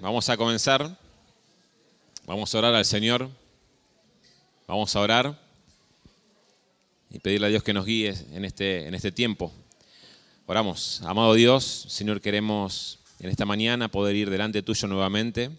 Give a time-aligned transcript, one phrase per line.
[0.00, 0.96] Vamos a comenzar.
[2.24, 3.28] Vamos a orar al Señor.
[4.68, 5.36] Vamos a orar
[7.10, 9.52] y pedirle a Dios que nos guíe en este, en este tiempo.
[10.46, 11.02] Oramos.
[11.02, 15.50] Amado Dios, Señor, queremos en esta mañana poder ir delante tuyo nuevamente.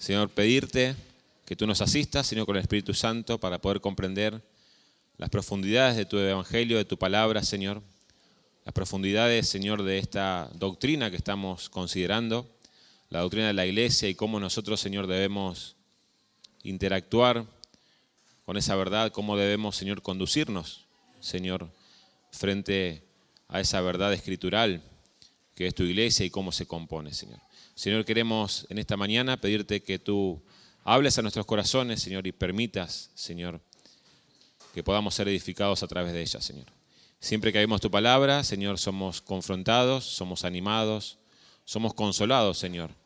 [0.00, 0.96] Señor, pedirte
[1.46, 4.42] que tú nos asistas, Señor, con el Espíritu Santo para poder comprender
[5.16, 7.82] las profundidades de tu Evangelio, de tu palabra, Señor.
[8.64, 12.48] Las profundidades, Señor, de esta doctrina que estamos considerando
[13.10, 15.76] la doctrina de la iglesia y cómo nosotros, Señor, debemos
[16.62, 17.44] interactuar
[18.44, 20.86] con esa verdad, cómo debemos, Señor, conducirnos,
[21.20, 21.70] Señor,
[22.30, 23.02] frente
[23.48, 24.82] a esa verdad escritural
[25.54, 27.40] que es tu iglesia y cómo se compone, Señor.
[27.74, 30.40] Señor, queremos en esta mañana pedirte que tú
[30.84, 33.60] hables a nuestros corazones, Señor, y permitas, Señor,
[34.72, 36.66] que podamos ser edificados a través de ella, Señor.
[37.18, 41.18] Siempre que vemos tu palabra, Señor, somos confrontados, somos animados,
[41.64, 42.99] somos consolados, Señor.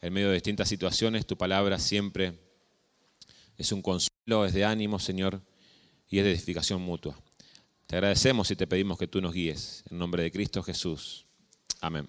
[0.00, 2.38] En medio de distintas situaciones, tu palabra siempre
[3.56, 5.42] es un consuelo, es de ánimo, Señor,
[6.08, 7.20] y es de edificación mutua.
[7.88, 9.82] Te agradecemos y te pedimos que tú nos guíes.
[9.90, 11.26] En nombre de Cristo Jesús.
[11.80, 12.08] Amén.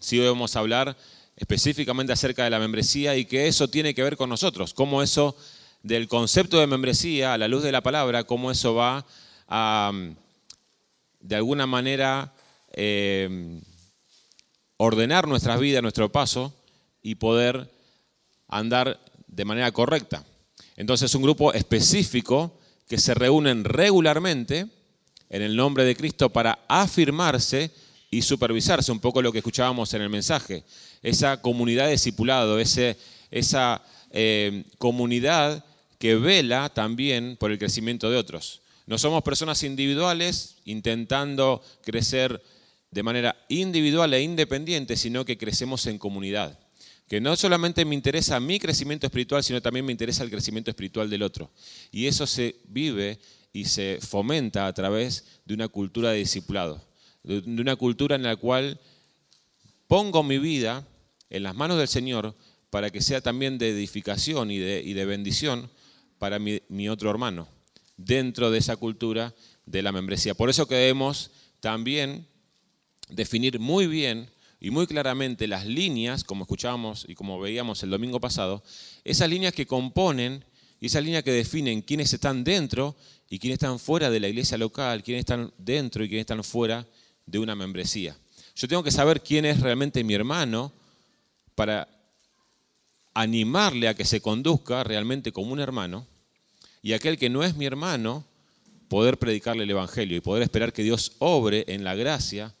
[0.00, 0.96] Sí, hoy vamos a hablar
[1.36, 4.72] específicamente acerca de la membresía y que eso tiene que ver con nosotros.
[4.72, 5.36] Cómo eso
[5.82, 9.04] del concepto de membresía, a la luz de la palabra, cómo eso va
[9.46, 9.92] a,
[11.20, 12.32] de alguna manera,
[12.72, 13.60] eh,
[14.78, 16.54] ordenar nuestras vidas, nuestro paso
[17.04, 17.70] y poder
[18.48, 20.24] andar de manera correcta.
[20.76, 24.66] Entonces un grupo específico que se reúnen regularmente
[25.28, 27.70] en el nombre de Cristo para afirmarse
[28.10, 30.64] y supervisarse, un poco lo que escuchábamos en el mensaje,
[31.02, 32.96] esa comunidad de discipulado, ese,
[33.30, 35.64] esa eh, comunidad
[35.98, 38.62] que vela también por el crecimiento de otros.
[38.86, 42.42] No somos personas individuales intentando crecer
[42.90, 46.63] de manera individual e independiente, sino que crecemos en comunidad.
[47.08, 51.10] Que no solamente me interesa mi crecimiento espiritual, sino también me interesa el crecimiento espiritual
[51.10, 51.50] del otro.
[51.92, 53.18] Y eso se vive
[53.52, 56.84] y se fomenta a través de una cultura de discipulado,
[57.22, 58.80] de una cultura en la cual
[59.86, 60.86] pongo mi vida
[61.30, 62.34] en las manos del Señor
[62.70, 65.70] para que sea también de edificación y de, bendición
[66.18, 67.46] para mi, mi otro hermano,
[67.96, 69.32] dentro de esa cultura
[69.66, 70.34] de la membresía.
[70.34, 72.26] Por eso que debemos también
[73.08, 74.28] definir muy bien
[74.64, 78.62] y muy claramente las líneas, como escuchábamos y como veíamos el domingo pasado,
[79.04, 80.42] esas líneas que componen
[80.80, 82.96] y esas líneas que definen quiénes están dentro
[83.28, 86.86] y quiénes están fuera de la iglesia local, quiénes están dentro y quiénes están fuera
[87.26, 88.16] de una membresía.
[88.56, 90.72] Yo tengo que saber quién es realmente mi hermano
[91.54, 91.86] para
[93.12, 96.06] animarle a que se conduzca realmente como un hermano
[96.80, 98.24] y aquel que no es mi hermano,
[98.88, 102.54] poder predicarle el Evangelio y poder esperar que Dios obre en la gracia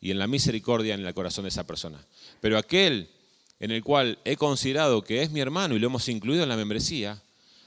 [0.00, 2.04] y en la misericordia en el corazón de esa persona.
[2.40, 3.10] Pero aquel
[3.58, 6.56] en el cual he considerado que es mi hermano y lo hemos incluido en la
[6.56, 7.22] membresía,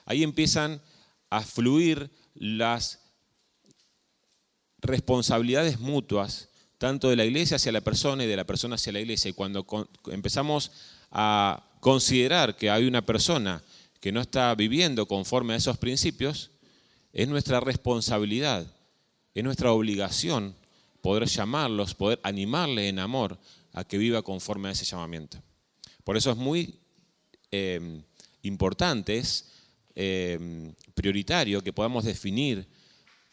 [0.05, 0.81] ahí empiezan
[1.29, 2.99] a fluir las
[4.79, 6.49] responsabilidades mutuas,
[6.79, 9.29] tanto de la iglesia hacia la persona y de la persona hacia la iglesia.
[9.29, 9.65] Y cuando
[10.11, 10.71] empezamos
[11.11, 13.63] a considerar que hay una persona
[14.01, 16.49] que no está viviendo conforme a esos principios,
[17.13, 18.65] es nuestra responsabilidad,
[19.35, 20.55] es nuestra obligación
[21.03, 23.37] poder llamarlos, poder animarle en amor
[23.73, 25.37] a que viva conforme a ese llamamiento.
[26.05, 26.79] Por eso es muy
[27.51, 28.01] eh,
[28.43, 29.51] importante, es
[29.95, 32.65] eh, prioritario que podamos definir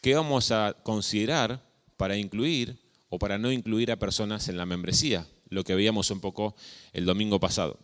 [0.01, 1.63] qué vamos a considerar
[1.95, 2.77] para incluir
[3.07, 6.53] o para no incluir a personas en la membresía, lo que veíamos un poco
[6.91, 7.79] el domingo pasado.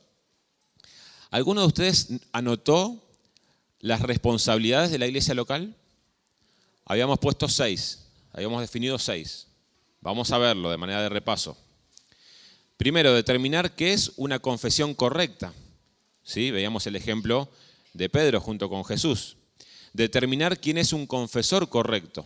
[1.30, 3.10] ¿Alguno de ustedes anotó
[3.80, 5.78] las responsabilidades de la iglesia local?
[6.84, 9.47] Habíamos puesto seis, habíamos definido seis.
[10.02, 11.58] Vamos a verlo de manera de repaso.
[12.78, 15.54] Primero, determinar qué es una confesión correcta.
[16.24, 16.52] ¿Sí?
[16.52, 17.50] Veíamos el ejemplo
[17.94, 19.38] de Pedro junto con Jesús.
[19.94, 22.26] Determinar quién es un confesor correcto.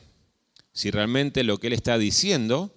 [0.74, 2.74] Si realmente lo que él está diciendo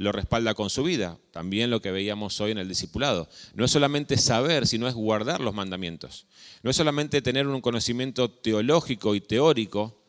[0.00, 1.18] lo respalda con su vida.
[1.30, 3.28] También lo que veíamos hoy en el discipulado.
[3.52, 6.26] No es solamente saber, sino es guardar los mandamientos.
[6.62, 9.99] No es solamente tener un conocimiento teológico y teórico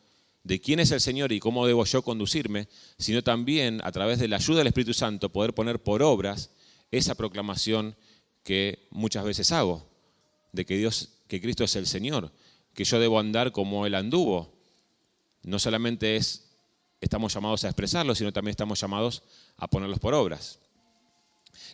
[0.44, 2.68] de quién es el Señor y cómo debo yo conducirme,
[2.98, 6.50] sino también a través de la ayuda del Espíritu Santo poder poner por obras
[6.90, 7.96] esa proclamación
[8.42, 9.88] que muchas veces hago,
[10.52, 12.32] de que Dios, que Cristo es el Señor,
[12.74, 14.52] que yo debo andar como Él anduvo.
[15.44, 16.50] No solamente es,
[17.00, 19.22] estamos llamados a expresarlo, sino también estamos llamados
[19.56, 20.58] a ponerlos por obras.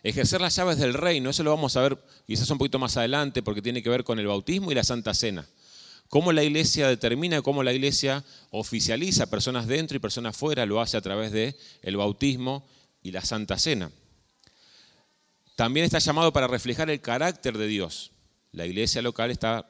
[0.03, 3.41] Ejercer las llaves del reino, eso lo vamos a ver quizás un poquito más adelante
[3.41, 5.47] porque tiene que ver con el bautismo y la Santa Cena
[6.09, 10.97] cómo la iglesia determina, cómo la iglesia oficializa personas dentro y personas fuera, lo hace
[10.97, 12.67] a través de el bautismo
[13.01, 13.91] y la Santa Cena.
[15.55, 18.11] también está llamado para reflejar el carácter de Dios.
[18.51, 19.69] La iglesia local está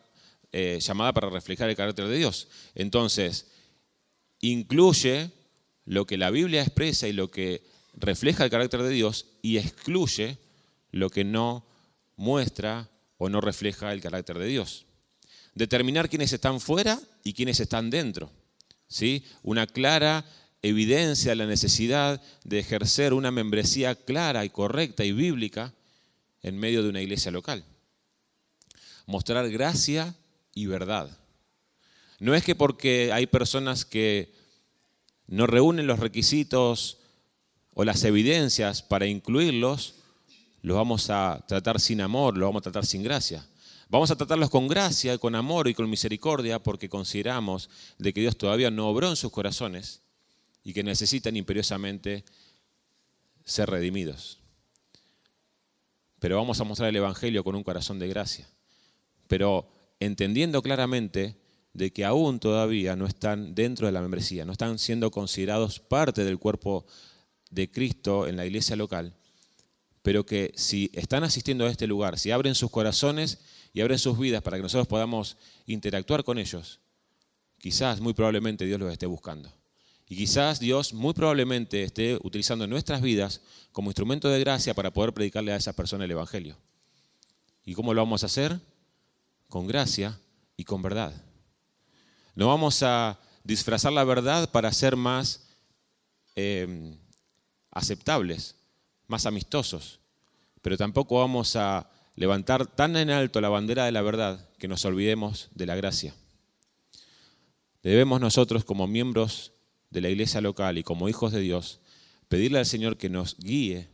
[0.52, 2.48] eh, llamada para reflejar el carácter de Dios.
[2.76, 3.48] Entonces,
[4.40, 5.32] incluye
[5.86, 7.64] lo que la Biblia expresa y lo que
[7.96, 10.38] refleja el carácter de Dios y excluye
[10.92, 11.66] lo que no
[12.16, 14.86] muestra o no refleja el carácter de Dios.
[15.56, 18.32] Determinar quiénes están fuera y quiénes están dentro.
[18.88, 19.24] ¿sí?
[19.44, 20.26] Una clara
[20.62, 25.74] evidencia de la necesidad de ejercer una membresía clara y correcta y bíblica
[26.42, 27.64] en medio de una iglesia local.
[29.06, 30.16] Mostrar gracia
[30.54, 31.18] y verdad.
[32.20, 34.34] No es que porque hay personas que
[35.28, 36.98] no reúnen los requisitos
[37.74, 39.96] o las evidencias para incluirlos,
[40.62, 43.46] los vamos a tratar sin amor, los vamos a tratar sin gracia.
[43.92, 48.38] Vamos a tratarlos con gracia, con amor y con misericordia porque consideramos de que Dios
[48.38, 50.04] todavía no obró en sus corazones
[50.64, 52.24] y que necesitan imperiosamente
[53.46, 54.38] ser redimidos.
[56.20, 58.48] Pero vamos a mostrar el Evangelio con un corazón de gracia.
[59.28, 61.36] Pero entendiendo claramente
[61.74, 66.24] de que aún todavía no están dentro de la membresía, no están siendo considerados parte
[66.24, 66.86] del cuerpo
[67.50, 69.16] de Cristo en la iglesia local,
[70.04, 73.40] pero que si están asistiendo a este lugar, si abren sus corazones
[73.74, 76.80] y abren sus vidas para que nosotros podamos interactuar con ellos,
[77.58, 79.54] quizás muy probablemente Dios los esté buscando.
[80.08, 85.14] Y quizás Dios muy probablemente esté utilizando nuestras vidas como instrumento de gracia para poder
[85.14, 86.58] predicarle a esa persona el Evangelio.
[87.64, 88.60] ¿Y cómo lo vamos a hacer?
[89.48, 90.20] Con gracia
[90.58, 91.14] y con verdad.
[92.34, 95.48] No vamos a disfrazar la verdad para ser más
[96.36, 96.98] em,
[97.70, 98.56] aceptables,
[99.06, 100.00] más amistosos,
[100.62, 101.88] pero tampoco vamos a
[102.20, 106.14] levantar tan en alto la bandera de la verdad que nos olvidemos de la gracia.
[107.82, 109.54] Debemos nosotros como miembros
[109.90, 111.80] de la iglesia local y como hijos de Dios,
[112.28, 113.88] pedirle al Señor que nos guíe,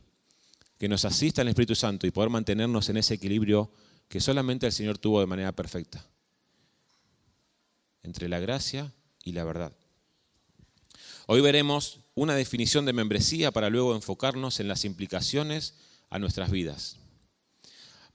[0.76, 3.70] que nos asista en el Espíritu Santo y poder mantenernos en ese equilibrio
[4.08, 6.04] que solamente el Señor tuvo de manera perfecta,
[8.02, 8.92] entre la gracia
[9.22, 9.72] y la verdad.
[11.28, 15.74] Hoy veremos una definición de membresía para luego enfocarnos en las implicaciones
[16.10, 16.98] a nuestras vidas.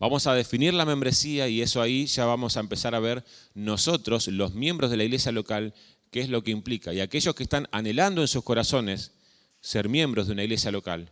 [0.02, 4.28] Vamos a definir la membresía y eso ahí ya vamos a empezar a ver nosotros,
[4.30, 5.76] los miembros de la iglesia local,
[6.10, 6.92] qué es lo que implica.
[6.92, 9.12] Y aquellos que están anhelando en sus corazones
[9.60, 11.12] ser miembros de una iglesia local,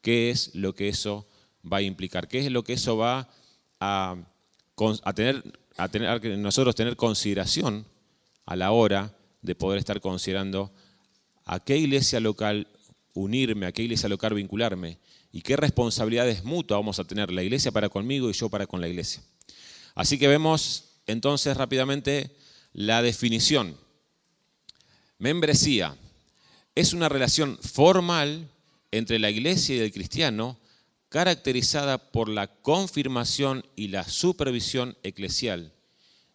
[0.00, 1.26] qué es lo que eso
[1.70, 3.28] va a implicar, qué es lo que eso va
[3.80, 4.14] a,
[5.12, 5.42] tener,
[5.76, 7.84] a tener, nosotros tener consideración
[8.46, 9.12] a la hora
[9.42, 10.70] de poder estar considerando
[11.46, 12.68] a qué iglesia local
[13.12, 14.98] unirme, a qué iglesia local vincularme
[15.32, 18.80] y qué responsabilidades mutuas vamos a tener la iglesia para conmigo y yo para con
[18.80, 19.22] la iglesia.
[19.94, 22.36] Así que vemos entonces rápidamente
[22.72, 23.76] la definición
[25.20, 25.98] Membresía
[26.74, 28.48] es una relación formal
[28.90, 30.58] entre la iglesia y el cristiano
[31.10, 35.74] caracterizada por la confirmación y la supervisión eclesial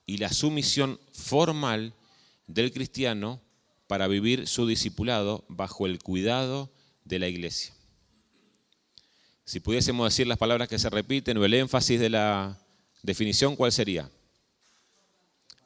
[0.06, 1.96] y la sumisión formal
[2.46, 3.42] del cristiano
[3.88, 6.72] para vivir su discipulado bajo el cuidado
[7.06, 7.74] de la iglesia.
[9.46, 12.58] Si pudiésemos decir las palabras que se repiten o el énfasis de la
[13.04, 14.10] definición, ¿cuál sería?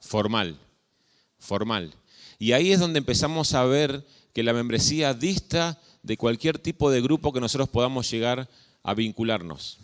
[0.02, 0.58] Formal,
[1.40, 1.94] formal.
[2.38, 7.02] Y ahí es donde empezamos a ver que la membresía dista de cualquier tipo de
[7.02, 8.50] grupo que nosotros podamos llegar
[8.84, 9.78] a vincularnos.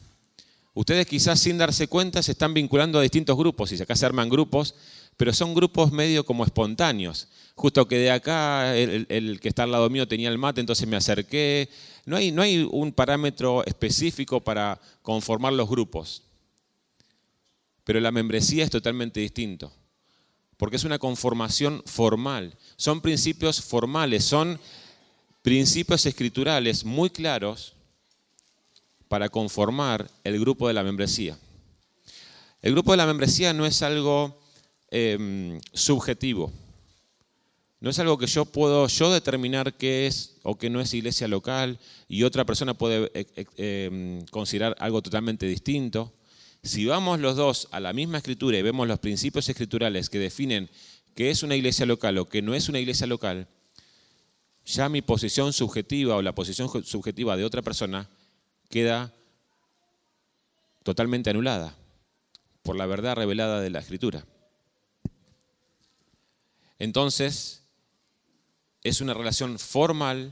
[0.73, 4.29] Ustedes quizás sin darse cuenta se están vinculando a distintos grupos, y acá se arman
[4.29, 4.75] grupos,
[5.15, 7.29] pero son grupos medio como espontáneos.
[7.55, 10.97] Justo que de acá el, que está al lado mío tenía el mate, entonces me
[10.97, 11.69] acerqué.
[12.05, 16.23] No hay, no hay un parámetro específico para conformar los grupos.
[17.83, 19.71] Pero la membresía es totalmente distinto
[20.57, 22.55] porque es una conformación formal.
[22.77, 24.59] Son principios formales, son
[25.41, 27.73] principios escriturales muy claros
[29.07, 31.37] para conformar el grupo de la membresía.
[32.61, 34.39] El grupo de la membresía no es algo
[34.89, 36.51] em, subjetivo.
[37.79, 41.27] No es algo que yo puedo yo determinar qué es o qué no es iglesia
[41.27, 46.13] local y otra persona puede eh, eh, em, considerar algo totalmente distinto.
[46.63, 50.69] Si vamos los dos a la misma escritura y vemos los principios escriturales que definen
[51.13, 53.47] qué es una iglesia local o qué no es una iglesia local,
[54.65, 58.09] ya mi posición subjetiva o la posición subjetiva de otra persona
[58.69, 59.13] queda
[60.83, 61.75] totalmente anulada
[62.63, 64.25] por la verdad revelada de la escritura.
[66.79, 67.64] Entonces,
[68.85, 70.31] es una relación formal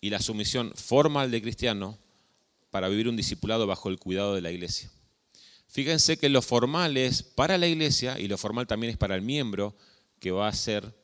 [0.00, 1.98] y la sumisión formal de cristiano
[2.70, 4.92] para vivir un discipulado bajo el cuidado de la iglesia.
[5.66, 9.22] Fíjense que lo formal es para la iglesia y lo formal también es para el
[9.22, 9.74] miembro
[10.20, 10.94] que va a ser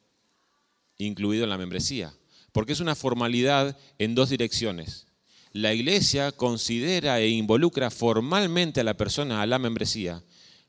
[0.96, 2.14] incluido en la membresía.
[2.52, 5.08] Porque es una formalidad en dos direcciones.
[5.50, 10.22] la iglesia considera e involucra formalmente a la persona a la membresía,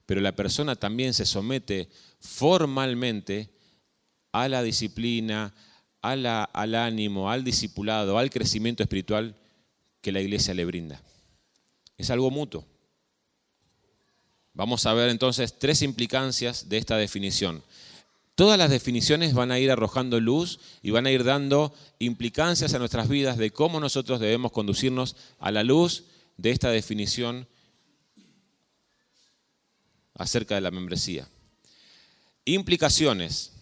[0.05, 1.89] pero la persona también se somete
[2.19, 3.49] formalmente
[4.31, 5.53] a la disciplina,
[6.11, 9.35] al ánimo, al discipulado, al crecimiento espiritual
[10.01, 11.01] que la iglesia le brinda.
[11.97, 12.65] Es algo mutuo.
[14.53, 17.63] Vamos a ver entonces tres implicancias de esta definición.
[18.35, 22.79] Todas las definiciones van a ir arrojando luz y van a ir dando implicancias a
[22.79, 26.03] nuestras vidas de cómo nosotros debemos conducirnos a la luz
[26.37, 27.47] de esta definición
[30.13, 31.27] acerca de la membresía.
[32.45, 33.54] Implicaciones.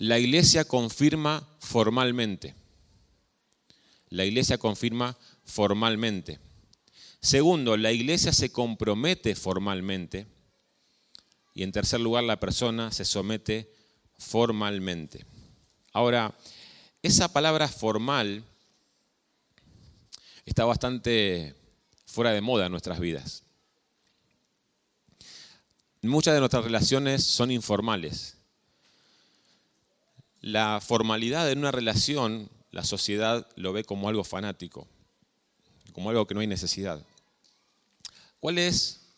[0.00, 2.54] La iglesia confirma formalmente.
[4.08, 5.14] La iglesia confirma
[5.44, 6.38] formalmente.
[7.20, 10.26] Segundo, la iglesia se compromete formalmente.
[11.52, 13.70] Y en tercer lugar, la persona se somete
[14.16, 15.26] formalmente.
[15.92, 16.34] Ahora,
[17.02, 18.42] esa palabra formal
[20.46, 21.54] está bastante
[22.06, 23.42] fuera de moda en nuestras vidas.
[26.00, 28.39] Muchas de nuestras relaciones son informales.
[30.50, 34.88] La formalidad en una relación, la sociedad lo ve como algo fanático,
[35.92, 37.06] como algo que no hay necesidad.
[38.40, 39.12] ¿Cuál es,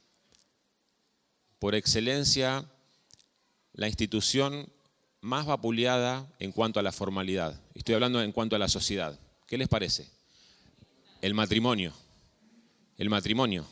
[1.58, 2.66] por excelencia,
[3.72, 4.70] la institución
[5.22, 7.58] más vapuleada en cuanto a la formalidad?
[7.72, 9.18] Estoy hablando en cuanto a la sociedad.
[9.46, 10.10] ¿Qué les parece?
[11.22, 11.94] El matrimonio.
[12.98, 13.64] El matrimonio.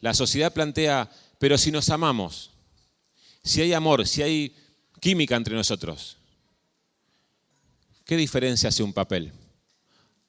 [0.00, 2.50] La sociedad plantea, pero si nos amamos,
[3.44, 4.56] si hay amor, si hay
[5.00, 6.16] química entre nosotros,
[8.04, 9.32] ¿qué diferencia hace un papel?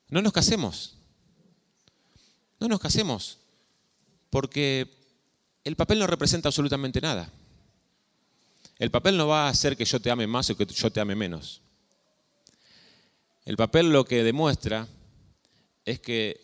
[0.09, 0.95] No nos casemos.
[2.59, 3.39] No nos casemos
[4.29, 4.89] porque
[5.63, 7.29] el papel no representa absolutamente nada.
[8.79, 10.99] El papel no va a hacer que yo te ame más o que yo te
[10.99, 11.61] ame menos.
[13.45, 14.87] El papel lo que demuestra
[15.85, 16.41] es que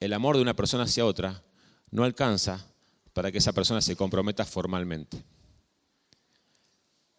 [0.00, 1.42] el amor de una persona hacia otra
[1.90, 2.64] no alcanza
[3.12, 5.22] para que esa persona se comprometa formalmente.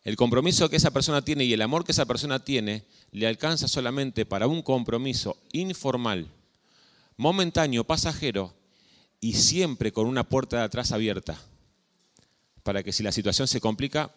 [0.03, 3.67] El compromiso que esa persona tiene y el amor que esa persona tiene le alcanza
[3.67, 6.27] solamente para un compromiso informal,
[7.15, 8.53] momentáneo, pasajero,
[9.21, 11.39] y siempre con una puerta de atrás abierta,
[12.63, 14.13] para que si la situación se complica,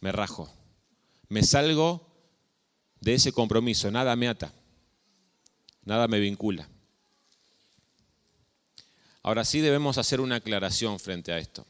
[0.00, 0.52] me rajo,
[1.28, 2.08] me salgo
[3.00, 4.52] de ese compromiso, nada me ata,
[5.84, 6.68] nada me vincula.
[9.22, 11.64] Ahora sí debemos hacer una aclaración frente a esto.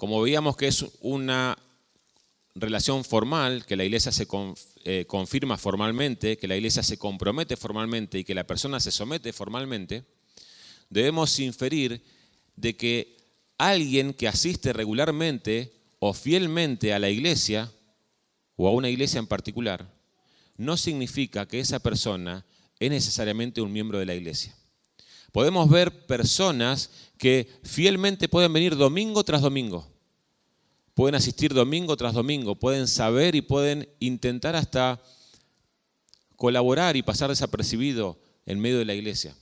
[0.00, 1.58] Como veíamos que es una
[2.54, 4.26] relación formal, que la iglesia se
[4.86, 9.34] eh, confirma formalmente, que la iglesia se compromete formalmente y que la persona se somete
[9.34, 10.04] formalmente,
[10.88, 12.02] debemos inferir
[12.56, 13.18] de que
[13.58, 17.70] alguien que asiste regularmente o fielmente a la iglesia,
[18.56, 19.86] o a una iglesia en particular,
[20.56, 22.46] no significa que esa persona
[22.78, 24.56] es necesariamente un miembro de la iglesia.
[25.30, 29.89] Podemos ver personas que fielmente pueden venir domingo tras domingo,
[31.00, 35.00] pueden asistir domingo tras domingo, pueden saber y pueden intentar hasta
[36.36, 39.34] colaborar y pasar desapercibido en medio de la iglesia.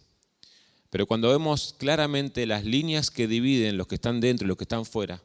[0.89, 4.63] Pero cuando vemos claramente las líneas que dividen los que están dentro y los que
[4.63, 5.21] están fuera,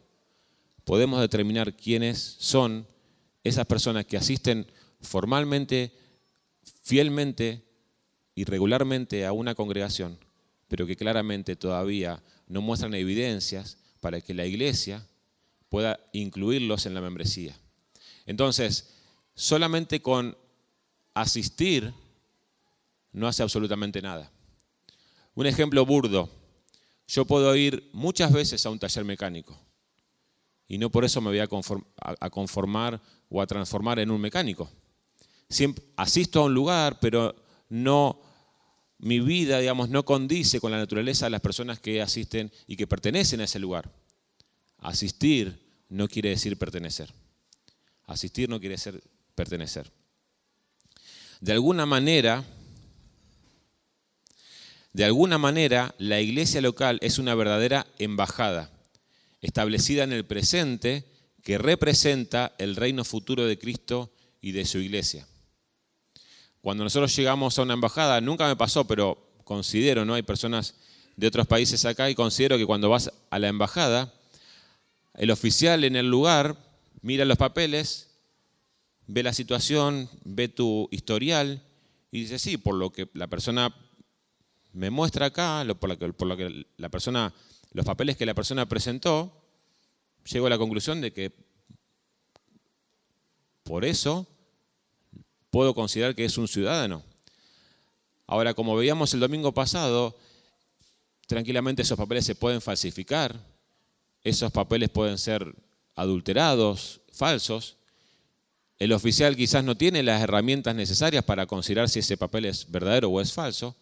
[0.86, 2.88] podemos determinar quiénes son
[3.44, 4.66] esas personas que asisten
[5.02, 5.94] formalmente,
[6.82, 7.64] fielmente
[8.34, 10.18] y regularmente a una congregación,
[10.68, 15.08] pero que claramente todavía no muestran evidencias para que la iglesia
[15.74, 17.58] pueda incluirlos en la membresía.
[18.28, 18.94] Entonces,
[19.34, 20.38] solamente con
[21.16, 21.92] asistir
[23.12, 24.32] no hace absolutamente nada.
[25.34, 26.30] Un ejemplo burdo,
[27.08, 29.60] yo puedo ir muchas veces a un taller mecánico
[30.68, 31.48] y no por eso me voy a,
[32.30, 34.70] conformar o a transformar en un mecánico.
[35.96, 37.36] asisto a un lugar, pero
[37.70, 38.22] no
[39.00, 42.86] mi vida, digamos, no condice con la naturaleza de las personas que asisten y que
[42.86, 43.92] pertenecen a ese lugar.
[44.78, 45.63] Asistir
[45.94, 47.14] no quiere decir pertenecer.
[48.06, 49.02] Asistir no quiere decir
[49.36, 49.92] pertenecer.
[51.40, 52.44] De alguna manera,
[54.92, 58.72] de alguna manera, la iglesia local es una verdadera embajada,
[59.42, 61.06] establecida en el presente,
[61.44, 65.28] que representa el reino futuro de Cristo y de su iglesia.
[66.62, 70.16] Cuando nosotros llegamos a una embajada, nunca me pasó, pero considero, ¿no?
[70.16, 70.76] Hay personas
[71.18, 74.14] de otros países acá y considero que cuando vas a la embajada,
[75.16, 76.58] el oficial en el lugar
[77.04, 78.10] mira los papeles,
[79.06, 81.62] ve la situación, ve tu historial
[82.12, 83.76] y dice, sí, por lo que la persona
[84.72, 85.90] me muestra acá, por
[86.28, 87.34] lo que, la persona,
[87.74, 89.46] los papeles que la persona presentó,
[90.32, 91.36] llego a la conclusión de que
[93.64, 94.26] por eso
[95.52, 97.04] puedo considerar que es un ciudadano.
[98.26, 100.18] Ahora, como veíamos el domingo pasado,
[101.28, 103.53] tranquilamente esos papeles se pueden falsificar,
[104.24, 105.56] esos papeles pueden ser
[105.96, 107.78] adulterados, falsos.
[108.80, 113.10] El oficial quizás no tiene las herramientas necesarias para considerar si ese papel es verdadero
[113.10, 113.76] o es falso,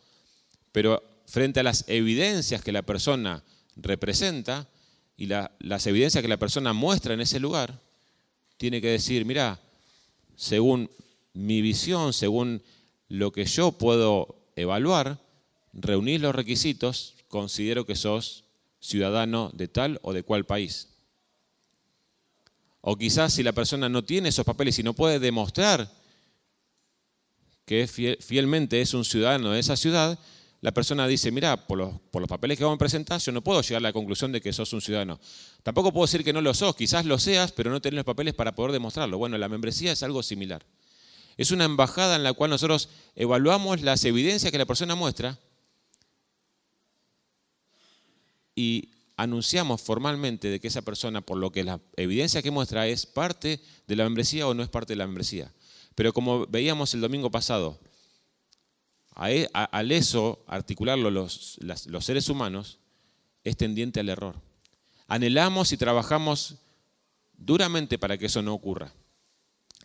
[0.72, 3.44] pero frente a las evidencias que la persona
[3.76, 4.68] representa
[5.18, 7.80] y las evidencias que la persona muestra en ese lugar,
[8.58, 9.60] tiene que decir, mira,
[10.36, 10.90] según
[11.34, 12.62] mi visión, según
[13.08, 15.20] lo que yo puedo evaluar,
[15.74, 18.41] reunir los requisitos, considero que sos
[18.82, 20.90] ciudadano de tal o de cual país.
[22.82, 25.90] O quizás si la persona no tiene esos papeles y no puede demostrar
[27.66, 27.88] que
[28.20, 30.20] fielmente es un ciudadano de esa ciudad,
[30.62, 33.44] la persona dice, mira, por los, por los papeles que vamos a presentar, yo no
[33.44, 35.20] puedo llegar a la conclusión de que sos un ciudadano.
[35.64, 38.34] Tampoco puedo decir que no lo sos, quizás lo seas, pero no tenés los papeles
[38.34, 39.18] para poder demostrarlo.
[39.18, 40.66] Bueno, la membresía es algo similar.
[41.38, 45.40] Es una embajada en la cual nosotros evaluamos las evidencias que la persona muestra
[48.56, 53.06] y anunciamos formalmente de que esa persona, por lo que la evidencia que muestra es
[53.06, 55.54] parte de la membresía o no es parte de la membresía.
[55.96, 57.80] Pero como veíamos el domingo pasado,
[59.28, 62.80] e, al eso, articularlo los, los seres humanos,
[63.44, 64.42] es tendiente al error.
[65.08, 66.56] Anhelamos y trabajamos
[67.34, 68.94] duramente para que eso no ocurra,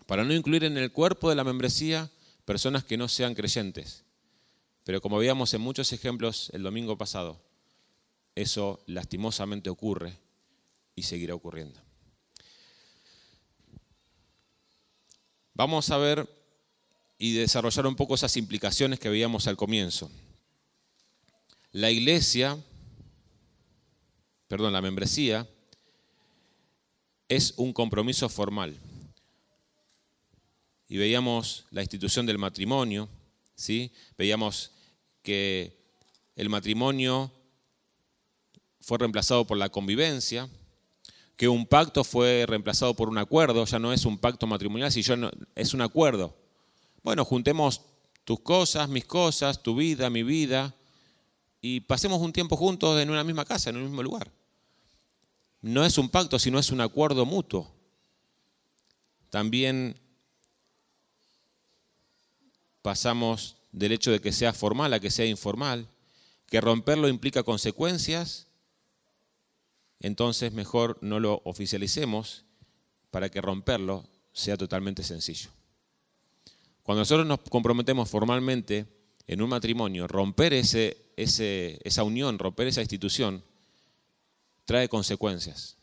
[0.07, 2.11] para no incluir en el cuerpo de la membresía
[2.45, 4.05] personas que no sean creyentes.
[4.85, 7.43] Pero como veíamos en muchos ejemplos el domingo pasado,
[8.37, 10.17] eso lastimosamente ocurre
[10.95, 11.81] y seguirá ocurriendo.
[15.55, 16.29] Vamos a ver
[17.19, 20.11] y desarrollar un poco esas implicaciones que veíamos al comienzo.
[21.73, 22.59] La iglesia,
[24.49, 25.49] perdón, la membresía,
[27.29, 28.79] es un compromiso formal.
[30.89, 33.09] Y veíamos la institución del matrimonio,
[33.55, 33.91] ¿sí?
[34.19, 34.73] veíamos
[35.23, 35.75] que
[36.37, 37.33] el matrimonio
[38.87, 40.49] fue reemplazado por la convivencia,
[41.37, 45.29] que un pacto fue reemplazado por un acuerdo, ya no es un pacto matrimonial, sino
[45.57, 46.37] es un acuerdo.
[47.03, 47.81] Bueno, juntemos
[48.25, 50.73] tus cosas, mis cosas, tu vida, mi vida,
[51.61, 54.31] y pasemos un tiempo juntos en una misma casa, en un mismo lugar.
[55.63, 57.69] No es un pacto, sino es un acuerdo mutuo.
[59.31, 59.99] También
[62.83, 65.89] pasamos del hecho de que sea formal a que sea informal,
[66.49, 68.47] que romperlo implica consecuencias
[70.01, 72.45] entonces mejor no lo oficialicemos
[73.11, 75.51] para que romperlo sea totalmente sencillo.
[76.83, 78.87] Cuando nosotros nos comprometemos formalmente
[79.27, 83.43] en un matrimonio, romper ese, esa unión, romper esa institución,
[84.65, 85.77] trae consecuencias.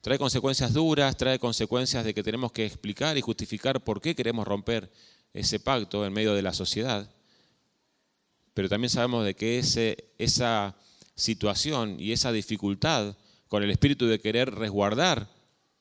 [0.00, 4.46] Trae consecuencias duras, trae consecuencias de que tenemos que explicar y justificar por qué queremos
[4.46, 4.90] romper
[5.32, 7.08] ese pacto en medio de la sociedad.
[8.54, 9.58] Pero también sabemos de que
[10.18, 10.76] esa
[11.14, 13.16] situación y esa dificultad
[13.48, 15.28] con el espíritu de querer resguardar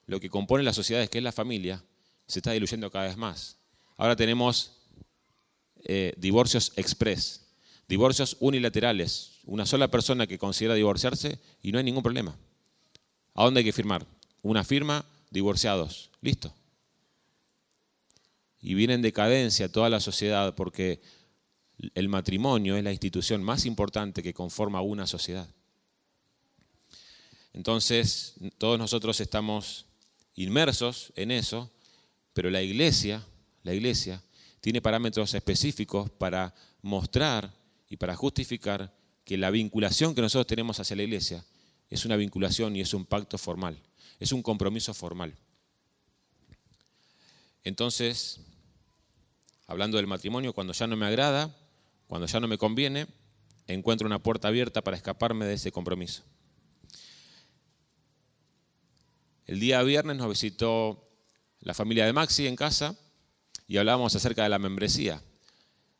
[0.07, 1.83] lo que compone las sociedades, que es la familia,
[2.27, 3.57] se está diluyendo cada vez más.
[3.97, 4.71] Ahora tenemos
[5.83, 7.45] eh, divorcios express,
[7.87, 12.37] divorcios unilaterales, una sola persona que considera divorciarse y no hay ningún problema.
[13.33, 14.05] ¿A dónde hay que firmar?
[14.41, 16.53] Una firma, divorciados, listo.
[18.61, 21.01] Y viene en decadencia toda la sociedad porque
[21.93, 25.47] el matrimonio es la institución más importante que conforma una sociedad.
[27.55, 29.85] Entonces, todos nosotros estamos
[30.35, 31.71] inmersos en eso,
[32.33, 33.25] pero la iglesia,
[33.63, 34.21] la iglesia
[34.59, 37.55] tiene parámetros específicos para mostrar
[37.89, 41.45] y para justificar que la vinculación que nosotros tenemos hacia la iglesia
[41.89, 43.81] es una vinculación y es un pacto formal,
[44.19, 45.33] es un compromiso formal.
[47.63, 48.41] Entonces,
[49.65, 51.55] hablando del matrimonio, cuando ya no me agrada,
[52.07, 53.07] cuando ya no me conviene,
[53.65, 56.23] encuentro una puerta abierta para escaparme de ese compromiso.
[59.45, 61.07] El día viernes nos visitó
[61.59, 62.95] la familia de Maxi en casa
[63.67, 65.21] y hablábamos acerca de la membresía.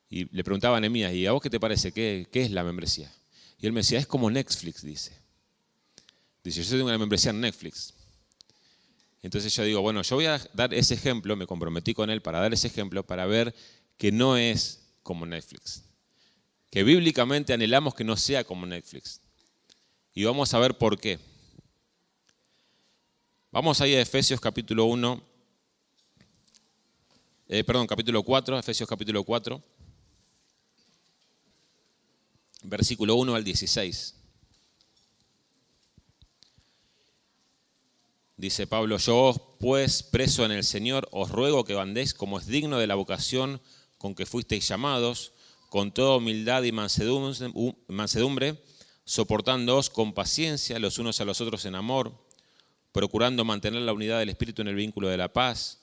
[0.10, 1.92] Y le preguntaba a Nemías, ¿y a vos qué te parece?
[1.92, 3.12] ¿Qué, ¿Qué, es la membresía?
[3.60, 5.18] Y él me decía, es como Netflix, dice.
[6.44, 7.94] Dice, yo tengo una membresía en Netflix.
[9.22, 12.40] Entonces yo digo, bueno, yo voy a dar ese ejemplo, me comprometí con él para
[12.40, 13.56] dar ese ejemplo, para ver
[13.98, 15.84] que no es como Netflix.
[16.70, 19.22] Que bíblicamente anhelamos que no sea como Netflix.
[20.14, 21.20] Y vamos a ver por qué.
[23.56, 25.24] Vamos ahí a Efesios capítulo 1,
[27.48, 29.64] eh, perdón, capítulo 4, Efesios capítulo 4,
[32.64, 34.16] versículo 1 al 16.
[38.36, 42.78] dice Pablo, yo pues preso en el Señor, os ruego que andéis como es digno
[42.78, 43.62] de la vocación
[43.98, 45.32] con que fuisteis llamados,
[45.70, 48.62] con toda humildad y mansedumbre,
[49.06, 52.25] soportándoos con paciencia los unos a los otros en amor,
[52.96, 55.82] procurando mantener la unidad del Espíritu en el vínculo de la paz,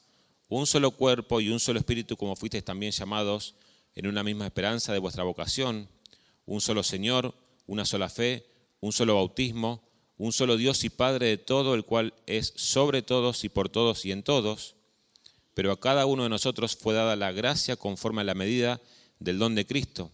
[0.49, 3.55] un solo cuerpo y un solo Espíritu como fuisteis también llamados
[3.95, 5.91] en una misma esperanza de vuestra vocación,
[6.47, 7.35] un solo Señor,
[7.67, 8.47] una sola fe,
[8.81, 13.45] un solo bautismo, un solo Dios y Padre de todo, el cual es sobre todos
[13.45, 14.77] y por todos y en todos,
[15.53, 18.81] pero a cada uno de nosotros fue dada la gracia conforme a la medida
[19.19, 20.11] del don de Cristo,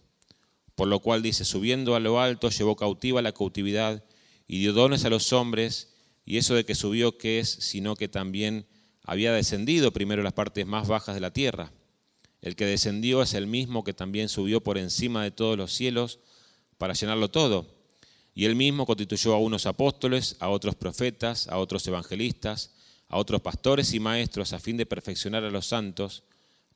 [0.75, 4.03] por lo cual dice, subiendo a lo alto, llevó cautiva la cautividad
[4.49, 5.88] y dio dones a los hombres,
[6.29, 7.49] y eso de que subió, ¿qué es?
[7.49, 8.67] Sino que también
[9.03, 11.71] había descendido primero las partes más bajas de la tierra.
[12.43, 16.19] El que descendió es el mismo que también subió por encima de todos los cielos
[16.77, 17.65] para llenarlo todo.
[18.35, 22.75] Y él mismo constituyó a unos apóstoles, a otros profetas, a otros evangelistas,
[23.07, 26.21] a otros pastores y maestros a fin de perfeccionar a los santos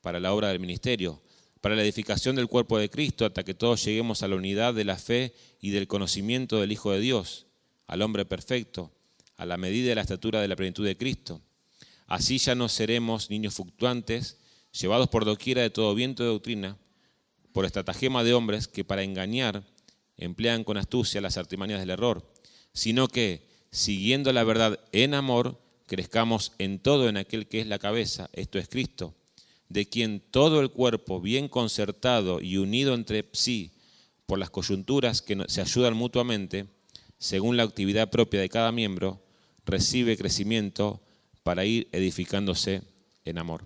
[0.01, 1.21] para la obra del ministerio,
[1.61, 4.83] para la edificación del cuerpo de Cristo, hasta que todos lleguemos a la unidad de
[4.83, 7.45] la fe y del conocimiento del Hijo de Dios,
[7.85, 8.91] al hombre perfecto,
[9.43, 11.41] a la medida de la estatura de la plenitud de Cristo.
[12.07, 14.37] Así ya no seremos niños fluctuantes,
[14.71, 16.77] llevados por doquiera de todo viento de doctrina,
[17.51, 19.63] por estratagema de hombres que para engañar
[20.15, 22.25] emplean con astucia las artimañas del error,
[22.73, 27.79] sino que, siguiendo la verdad en amor, crezcamos en todo en aquel que es la
[27.79, 29.13] cabeza, esto es Cristo,
[29.67, 33.73] de quien todo el cuerpo, bien concertado y unido entre sí
[34.25, 36.67] por las coyunturas que se ayudan mutuamente,
[37.17, 39.22] según la actividad propia de cada miembro,
[39.65, 41.01] recibe crecimiento
[41.43, 42.81] para ir edificándose
[43.25, 43.65] en amor.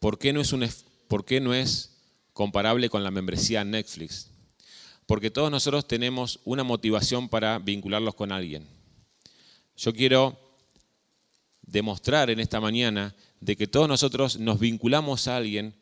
[0.00, 0.68] ¿Por qué no es, un,
[1.08, 1.96] por qué no es
[2.32, 4.30] comparable con la membresía Netflix?
[5.08, 8.68] porque todos nosotros tenemos una motivación para vincularlos con alguien.
[9.74, 10.38] Yo quiero
[11.62, 15.74] demostrar en esta mañana de que todos nosotros nos vinculamos a alguien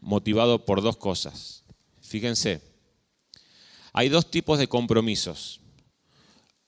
[0.00, 1.64] motivado por dos cosas.
[2.00, 2.62] Fíjense,
[3.92, 5.60] hay dos tipos de compromisos.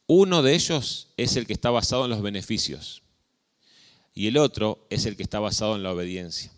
[0.08, 3.02] Uno de ellos es el que está basado en los beneficios
[4.14, 6.50] y el otro es el que está basado en la obediencia.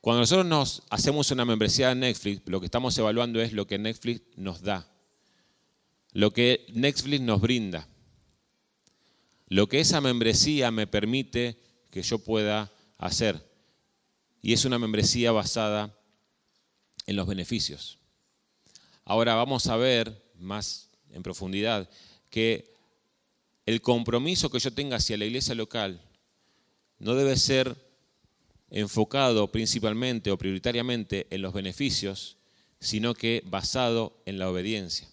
[0.00, 3.78] Cuando nosotros nos hacemos una membresía de Netflix, lo que estamos evaluando es lo que
[3.78, 4.90] Netflix nos da,
[6.12, 7.86] lo que Netflix nos brinda,
[9.48, 13.46] lo que esa membresía me permite que yo pueda hacer.
[14.40, 15.94] Y es una membresía basada
[17.04, 17.98] en los beneficios.
[19.04, 21.90] Ahora vamos a ver más en profundidad
[22.30, 22.74] que
[23.66, 26.00] el compromiso que yo tenga hacia la iglesia local
[26.98, 27.76] no debe ser
[28.70, 32.36] enfocado principalmente o prioritariamente en los beneficios,
[32.80, 35.08] sino que basado en la obediencia.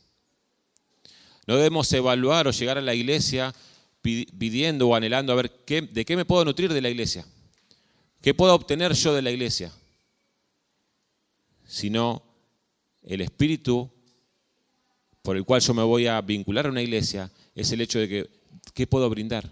[1.45, 3.53] No debemos evaluar o llegar a la iglesia
[4.01, 7.25] pidiendo o anhelando a ver qué, de qué me puedo nutrir de la iglesia,
[8.21, 9.71] qué puedo obtener yo de la iglesia,
[11.65, 12.23] sino
[13.03, 13.89] el espíritu
[15.23, 18.07] por el cual yo me voy a vincular a una iglesia es el hecho de
[18.07, 18.29] que,
[18.73, 19.49] ¿qué puedo brindar?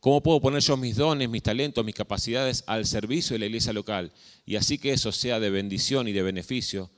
[0.00, 3.74] ¿Cómo puedo poner yo mis dones, mis talentos, mis capacidades al servicio de la iglesia
[3.74, 4.10] local?
[4.46, 6.90] Y así que eso sea de bendición y de beneficio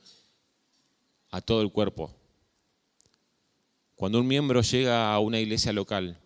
[1.29, 2.15] a todo el cuerpo.
[3.95, 6.17] Cuando un miembro llega a una iglesia local,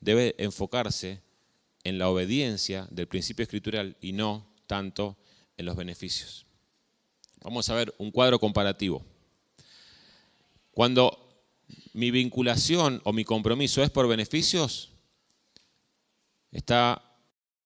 [0.00, 1.20] debe enfocarse
[1.84, 5.16] en la obediencia del principio escritural y no tanto
[5.56, 6.46] en los beneficios.
[7.42, 9.13] Vamos a ver un cuadro comparativo.
[10.74, 11.24] Cuando
[11.92, 14.90] mi vinculación o mi compromiso es por beneficios,
[16.50, 17.00] está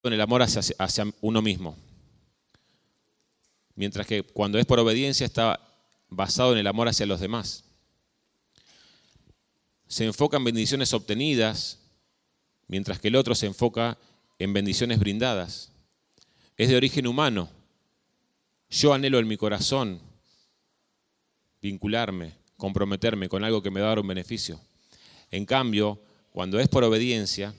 [0.02, 1.76] con el amor hacia, uno mismo.
[3.74, 5.58] Mientras que cuando es por obediencia está
[6.08, 7.64] basado en el amor hacia los demás.
[9.86, 11.78] Se enfoca en bendiciones obtenidas,
[12.66, 13.96] mientras que el otro se enfoca
[14.38, 15.72] en bendiciones brindadas.
[16.56, 17.48] Es de origen humano.
[18.68, 20.00] Yo anhelo en mi corazón
[21.62, 24.60] vincularme, comprometerme con algo que me va a dar un beneficio.
[25.30, 27.54] En cambio, cuando es por obediencia,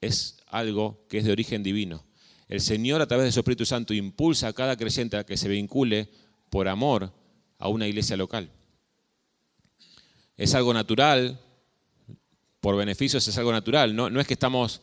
[0.00, 2.04] es algo que es de origen divino.
[2.48, 5.48] El Señor a través de su Espíritu Santo impulsa a cada creyente a que se
[5.48, 6.08] vincule
[6.50, 7.12] por amor
[7.58, 8.50] a una iglesia local.
[10.36, 11.40] Es algo natural,
[12.60, 14.82] por beneficios es algo natural, no, no es que estamos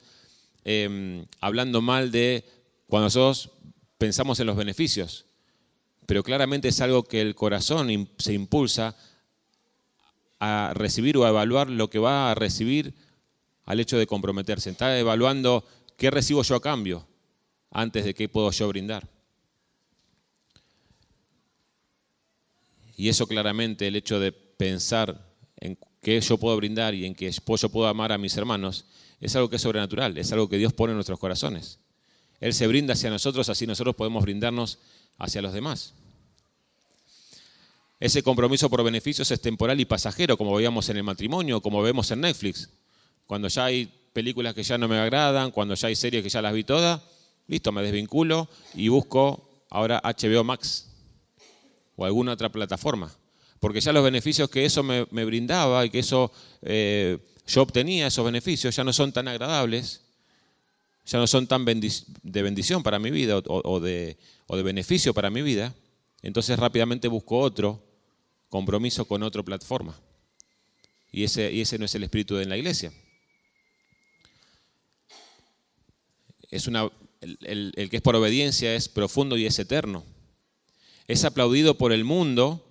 [0.64, 2.44] em, hablando mal de
[2.88, 3.52] cuando nosotros
[3.98, 5.26] pensamos en los beneficios,
[6.06, 8.96] pero claramente es algo que el corazón se impulsa
[10.44, 12.94] a recibir o a evaluar lo que va a recibir
[13.64, 14.70] al hecho de comprometerse.
[14.70, 17.08] Está evaluando qué recibo yo a cambio
[17.72, 19.08] antes de qué puedo yo brindar.
[22.98, 27.32] Y eso claramente, el hecho de pensar en que yo puedo brindar y en que
[27.32, 28.86] yo puedo amar a mis hermanos,
[29.22, 31.80] es algo que es sobrenatural, es algo que Dios pone en nuestros corazones.
[32.42, 34.80] Él se brinda hacia nosotros, así nosotros podemos brindarnos
[35.18, 35.94] hacia los demás.
[38.00, 42.12] Ese compromiso por beneficios es temporal y pasajero, como veíamos en el matrimonio, como vemos
[42.12, 42.70] en Netflix.
[43.26, 46.42] Cuando ya hay películas que ya no me agradan, cuando ya hay series que ya
[46.42, 47.02] las vi todas,
[47.48, 50.90] listo, me desvinculo y busco ahora HBO Max
[51.96, 53.12] o alguna otra plataforma.
[53.60, 58.26] Porque ya los beneficios que eso me, brindaba y que eso eh, yo obtenía, esos
[58.26, 60.02] beneficios, ya no son tan agradables,
[61.06, 65.30] ya no son tan de bendición para mi vida o, de, o de beneficio para
[65.30, 65.74] mi vida.
[66.24, 67.84] Entonces rápidamente busco otro
[68.50, 70.00] compromiso con otra plataforma.
[71.12, 72.92] Y ese, y ese no es el espíritu de la iglesia.
[76.50, 76.90] Es una,
[77.22, 80.04] el, el, que es por obediencia es profundo y es eterno.
[81.08, 82.66] Es aplaudido por el mundo,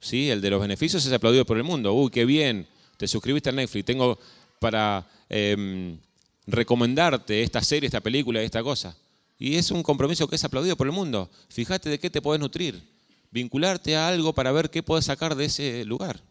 [0.00, 0.30] ¿sí?
[0.30, 1.92] el de los beneficios es aplaudido por el mundo.
[1.92, 4.18] Uy, qué bien, te suscribiste a Netflix, tengo
[4.60, 5.98] para em,
[6.46, 8.96] recomendarte esta serie, esta película, esta cosa.
[9.38, 11.30] Y es un compromiso que es aplaudido por el mundo.
[11.48, 12.82] Fíjate de qué te puedes nutrir.
[13.30, 16.22] Vincularte a algo para ver qué puedes sacar de ese lugar.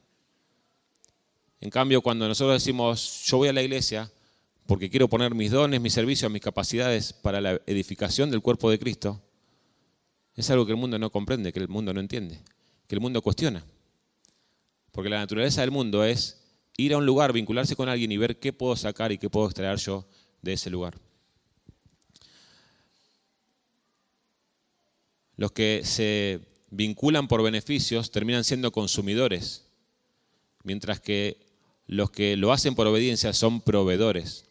[1.59, 4.11] En cambio, cuando nosotros decimos, yo voy a la iglesia
[4.65, 8.79] porque quiero poner mis dones, mis servicios, mis capacidades para la edificación del cuerpo de
[8.79, 9.21] Cristo,
[10.35, 12.41] es algo que el mundo no comprende, que el mundo no entiende,
[12.87, 13.65] que el mundo cuestiona.
[14.91, 16.43] Porque la naturaleza del mundo es
[16.77, 19.47] ir a un lugar, vincularse con alguien y ver qué puedo sacar y qué puedo
[19.47, 20.05] extraer yo
[20.41, 20.97] de ese lugar.
[25.37, 29.63] Los que se vinculan por beneficios terminan siendo consumidores,
[30.63, 31.37] mientras que
[31.87, 34.45] los que lo hacen por obediencia son proveedores.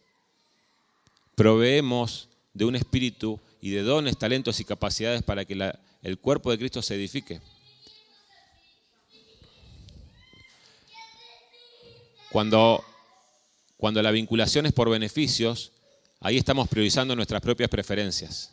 [1.35, 6.59] Proveemos de un espíritu y de dones, talentos y capacidades para que el cuerpo de
[6.59, 7.41] Cristo se edifique.
[12.31, 12.85] Cuando,
[13.77, 15.73] cuando la vinculación es por beneficios,
[16.21, 18.53] ahí estamos priorizando nuestras propias preferencias.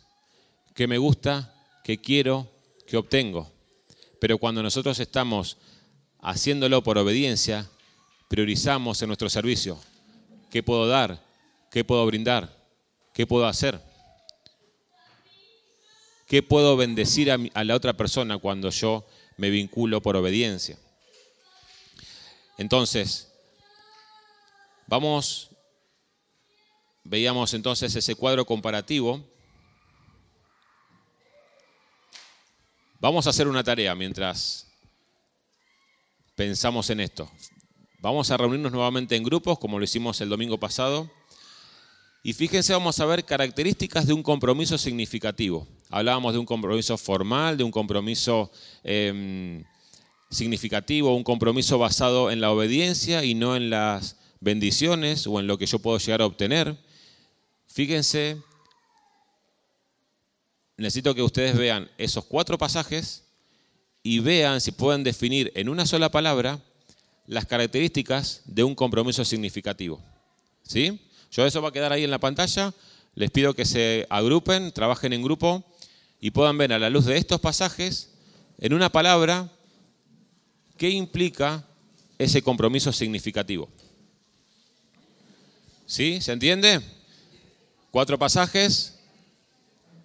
[0.74, 1.54] ¿Qué me gusta?
[1.90, 2.48] ¿Qué quiero?
[2.86, 3.50] ¿Qué obtengo?
[4.20, 5.56] Pero cuando nosotros estamos
[6.20, 7.68] haciéndolo por obediencia,
[8.28, 9.76] priorizamos en nuestro servicio.
[10.52, 11.20] ¿Qué puedo dar?
[11.68, 12.56] ¿Qué puedo brindar?
[13.12, 13.80] ¿Qué puedo hacer?
[16.28, 19.04] ¿Qué puedo bendecir a la otra persona cuando yo
[19.36, 20.78] me vinculo por obediencia?
[22.56, 23.26] Entonces,
[24.86, 25.50] Vamos,
[27.02, 29.24] veíamos entonces ese cuadro comparativo.
[33.00, 34.66] Vamos a hacer una tarea mientras
[36.34, 37.30] pensamos en esto.
[37.98, 41.10] Vamos a reunirnos nuevamente en grupos, como lo hicimos el domingo pasado.
[42.22, 45.66] Y fíjense, vamos a ver características de un compromiso significativo.
[45.88, 48.50] Hablábamos de un compromiso formal, de un compromiso
[48.84, 49.64] em,
[50.28, 55.56] significativo, un compromiso basado en la obediencia y no en las bendiciones o en lo
[55.56, 56.76] que yo puedo llegar a obtener.
[57.66, 58.42] Fíjense,
[60.80, 63.24] necesito que ustedes vean esos cuatro pasajes
[64.02, 66.58] y vean si pueden definir en una sola palabra
[67.26, 70.02] las características de un compromiso significativo.
[70.62, 71.00] ¿Sí?
[71.30, 72.72] Yo eso va a quedar ahí en la pantalla.
[73.14, 75.64] Les pido que se agrupen, trabajen en grupo
[76.18, 78.12] y puedan ver a la luz de estos pasajes,
[78.58, 79.50] en una palabra,
[80.78, 81.66] qué implica
[82.18, 83.68] ese compromiso significativo.
[85.86, 86.20] ¿Sí?
[86.22, 86.80] ¿Se entiende?
[87.90, 88.99] Cuatro pasajes,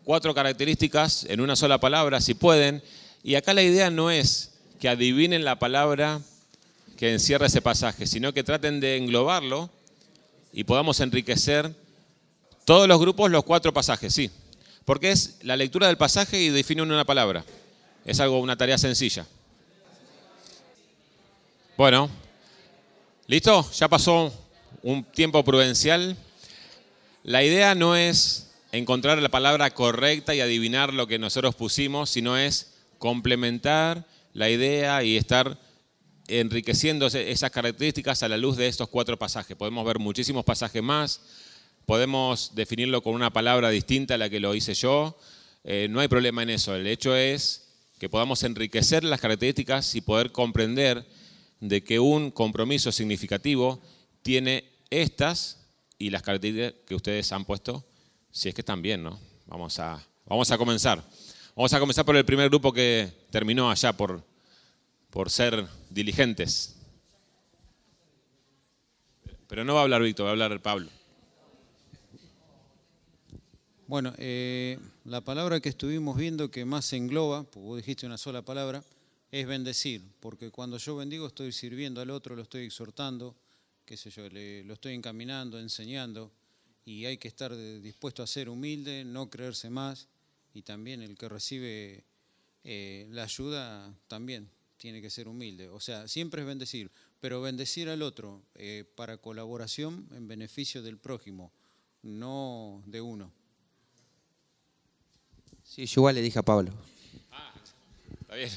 [0.06, 2.82] cuatro características en una sola palabra, si pueden.
[3.24, 6.22] Y acá la idea no es que adivinen la palabra
[6.96, 9.70] que encierra ese pasaje, sino que traten de englobarlo
[10.54, 11.76] y podamos enriquecer
[12.64, 14.32] todos los grupos los cuatro pasajes, sí.
[14.86, 17.44] Porque es la lectura del pasaje y define una palabra.
[18.06, 19.26] Es algo, una tarea sencilla.
[21.76, 22.10] Bueno,
[23.28, 23.70] ¿listo?
[23.74, 24.32] Ya pasó
[24.84, 26.16] un tiempo prudencial.
[27.24, 28.45] La idea no es
[28.78, 35.04] encontrar la palabra correcta y adivinar lo que nosotros pusimos, sino es complementar la idea
[35.04, 35.60] y estar
[36.28, 39.56] enriqueciendo esas características a la luz de estos cuatro pasajes.
[39.56, 41.22] Podemos ver muchísimos pasajes más,
[41.86, 45.18] podemos definirlo con una palabra distinta a la que lo hice yo,
[45.64, 46.76] eh, no hay problema en eso.
[46.76, 47.68] El hecho es
[48.00, 51.06] que podamos enriquecer las características y poder comprender
[51.60, 53.82] de que un compromiso significativo
[54.22, 55.66] tiene estas
[55.98, 57.86] y las características que ustedes han puesto,
[58.36, 59.18] si es que están bien, ¿no?
[59.48, 61.02] Vamos a, vamos a comenzar.
[61.56, 64.22] Vamos a comenzar por el primer grupo que terminó allá por,
[65.10, 66.76] por ser diligentes.
[69.48, 70.90] Pero no va a hablar Víctor, va a hablar Pablo.
[73.88, 78.42] Bueno, eh, la palabra que estuvimos viendo que más engloba, porque vos dijiste una sola
[78.42, 78.84] palabra,
[79.32, 83.34] es bendecir, porque cuando yo bendigo estoy sirviendo al otro, lo estoy exhortando,
[83.86, 86.34] qué sé yo, le- lo estoy encaminando, enseñando,
[86.86, 90.08] y hay que estar de- dispuesto a ser humilde, no creerse más,
[90.54, 92.04] y también el que recibe
[92.64, 95.70] eh, la ayuda también tiene que ser humilde.
[95.70, 100.98] O sea, siempre es bendecir, pero bendecir al otro eh, para colaboración en beneficio del
[100.98, 101.52] prójimo,
[102.04, 103.32] no de uno.
[105.64, 106.72] Sí, yo igual le dije a Pablo.
[108.22, 108.50] Está bien.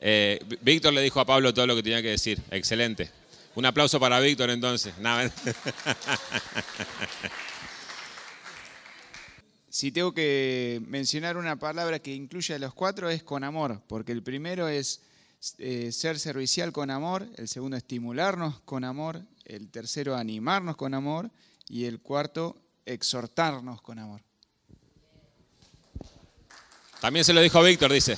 [0.00, 2.40] Eh, Ví- Víctor le dijo a Pablo todo lo que tenía que decir.
[2.50, 3.10] Excelente.
[3.54, 4.96] Un aplauso para Víctor entonces.
[4.98, 5.32] Nada.
[9.70, 14.12] Si tengo que mencionar una palabra que incluye a los cuatro es con amor, porque
[14.12, 15.02] el primero es
[15.58, 21.30] eh, ser servicial con amor, el segundo estimularnos con amor, el tercero animarnos con amor
[21.68, 24.22] y el cuarto exhortarnos con amor.
[27.00, 28.16] También se lo dijo Víctor, dice.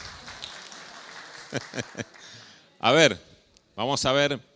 [2.79, 3.21] A ver,
[3.77, 4.50] vamos a ver.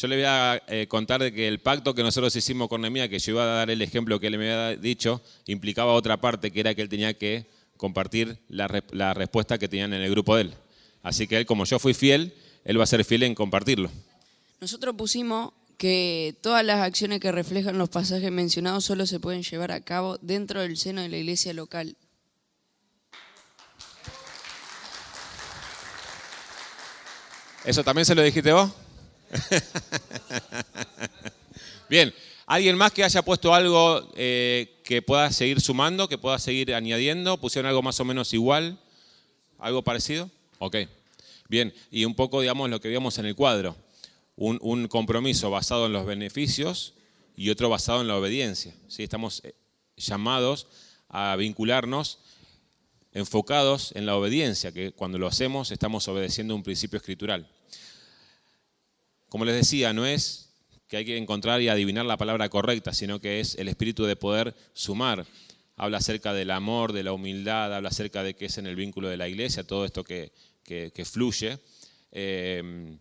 [0.00, 3.10] Yo le voy a eh, contar de que el pacto que nosotros hicimos con Nehemías,
[3.10, 6.50] que yo iba a dar el ejemplo que él me había dicho, implicaba otra parte,
[6.50, 10.10] que era que él tenía que compartir la, re- la respuesta que tenían en el
[10.10, 10.54] grupo de él.
[11.02, 12.32] Así que él, como yo fui fiel,
[12.64, 13.90] él va a ser fiel en compartirlo.
[14.58, 19.70] Nosotros pusimos que todas las acciones que reflejan los pasajes mencionados solo se pueden llevar
[19.70, 21.94] a cabo dentro del seno de la iglesia local.
[27.66, 28.70] ¿Eso también se lo dijiste vos?
[31.88, 32.12] Bien,
[32.46, 37.38] ¿alguien más que haya puesto algo eh, que pueda seguir sumando, que pueda seguir añadiendo?
[37.38, 38.78] ¿Pusieron algo más o menos igual?
[39.58, 40.30] ¿Algo parecido?
[40.58, 40.76] Ok.
[41.48, 43.76] Bien, y un poco, digamos, lo que vimos en el cuadro.
[44.36, 46.94] Un, un compromiso basado en los beneficios
[47.36, 48.74] y otro basado en la obediencia.
[48.88, 49.02] ¿sí?
[49.02, 49.54] Estamos eh,
[49.96, 50.66] llamados
[51.08, 52.18] a vincularnos
[53.12, 57.48] enfocados en la obediencia, que cuando lo hacemos estamos obedeciendo un principio escritural.
[59.30, 60.50] Como les decía, no es
[60.88, 64.16] que hay que encontrar y adivinar la palabra correcta, sino que es el espíritu de
[64.16, 65.24] poder sumar.
[65.76, 69.08] Habla acerca del amor, de la humildad, habla acerca de qué es en el vínculo
[69.08, 70.32] de la iglesia, todo esto que,
[70.64, 71.58] que- fluye.
[72.12, 72.98] Eh,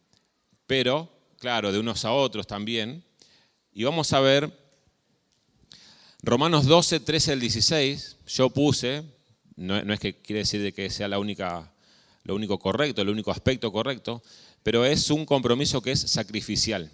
[0.68, 3.04] pero, claro, de unos a otros también.
[3.74, 4.52] Y vamos a ver
[6.22, 9.04] Romanos 12, 13 al 16, yo puse,
[9.56, 11.74] no, no es que quiere decir de que sea la única,
[12.24, 14.22] lo único correcto, el único aspecto correcto,
[14.64, 16.92] pero es un compromiso que es sacrificial,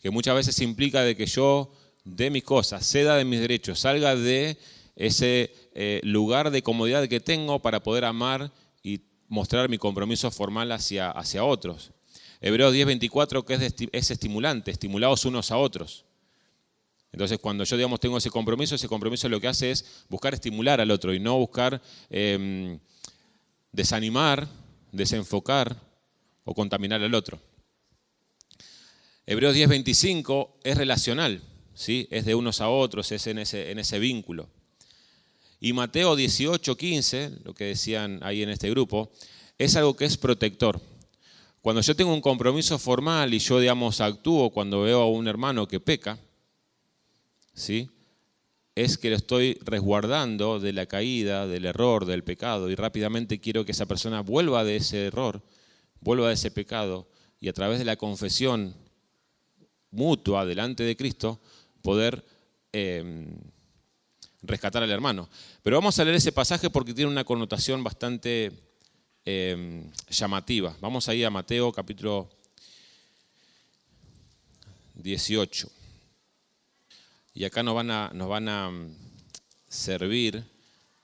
[0.00, 1.72] que muchas veces implica de que yo
[2.04, 4.58] dé mis cosas, ceda de mis derechos, salga de
[4.96, 8.52] ese eh, lugar de comodidad que tengo para poder amar
[8.82, 11.92] y mostrar mi compromiso formal hacia, hacia otros.
[12.40, 16.04] Hebreos 10, 24, que es, es estimulante, estimulados unos a otros.
[17.12, 20.80] Entonces, cuando yo, digamos, tengo ese compromiso, ese compromiso lo que hace es buscar estimular
[20.80, 22.78] al otro y no buscar eh,
[23.70, 24.48] desanimar,
[24.90, 25.76] desenfocar
[26.44, 27.40] o contaminar al otro.
[29.26, 31.42] Hebreos 10:25 es relacional,
[31.74, 32.08] ¿sí?
[32.10, 34.48] es de unos a otros, es en ese, vínculo.
[35.60, 39.12] Y Mateo 18:15, lo que decían ahí en este grupo,
[39.58, 40.80] es algo que es protector.
[41.60, 45.68] Cuando yo tengo un compromiso formal y yo, digamos, actúo cuando veo a un hermano
[45.68, 46.18] que peca,
[47.54, 47.88] ¿sí?
[48.74, 53.64] es que lo estoy resguardando de la caída, del error, del pecado, y rápidamente quiero
[53.64, 55.42] que esa persona vuelva de ese error,
[56.02, 57.08] vuelva de ese pecado,
[57.40, 58.74] y a través de la confesión
[59.90, 61.40] mutua delante de Cristo,
[61.82, 62.24] poder
[62.72, 63.26] eh,
[64.42, 65.28] rescatar al hermano.
[65.62, 68.52] Pero vamos a leer ese pasaje porque tiene una connotación bastante
[69.24, 70.76] eh, llamativa.
[70.80, 72.28] Vamos ahí a Mateo capítulo
[74.94, 75.70] 18.
[77.34, 78.96] Y acá nos van a, mm,
[79.68, 80.44] servir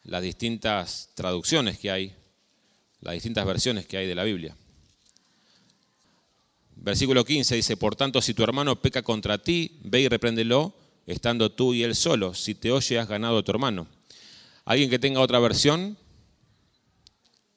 [0.03, 2.15] las distintas traducciones que hay,
[3.01, 4.55] las distintas versiones que hay de la Biblia.
[6.81, 10.75] Versículo 15 dice, por tanto, si tu hermano peca contra ti, ve y repréndelo,
[11.07, 12.35] estando tú y él solo.
[12.35, 13.89] Si te oye, has ganado a tu hermano.
[14.65, 15.99] ¿Alguien que tenga otra versión?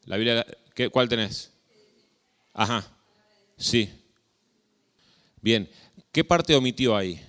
[0.06, 1.52] La Biblia, ¿qué- ¿cuál tenés?
[2.54, 2.88] Ajá,
[3.58, 3.90] sí.
[5.42, 5.70] Bien,
[6.12, 7.22] ¿qué parte omitió ahí?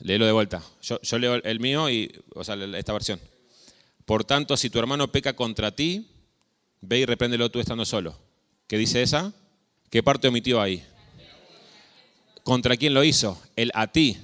[0.00, 0.62] Léelo de vuelta.
[0.82, 3.20] Yo, yo leo el mío y, o sea, esta versión.
[4.04, 6.08] Por tanto, si tu hermano peca contra ti,
[6.80, 8.18] ve y repréndelo tú estando solo.
[8.66, 9.32] ¿Qué dice esa?
[9.94, 10.82] ¿Qué parte omitió ahí?
[12.42, 13.40] ¿Contra quién lo hizo?
[13.54, 14.18] El a ti.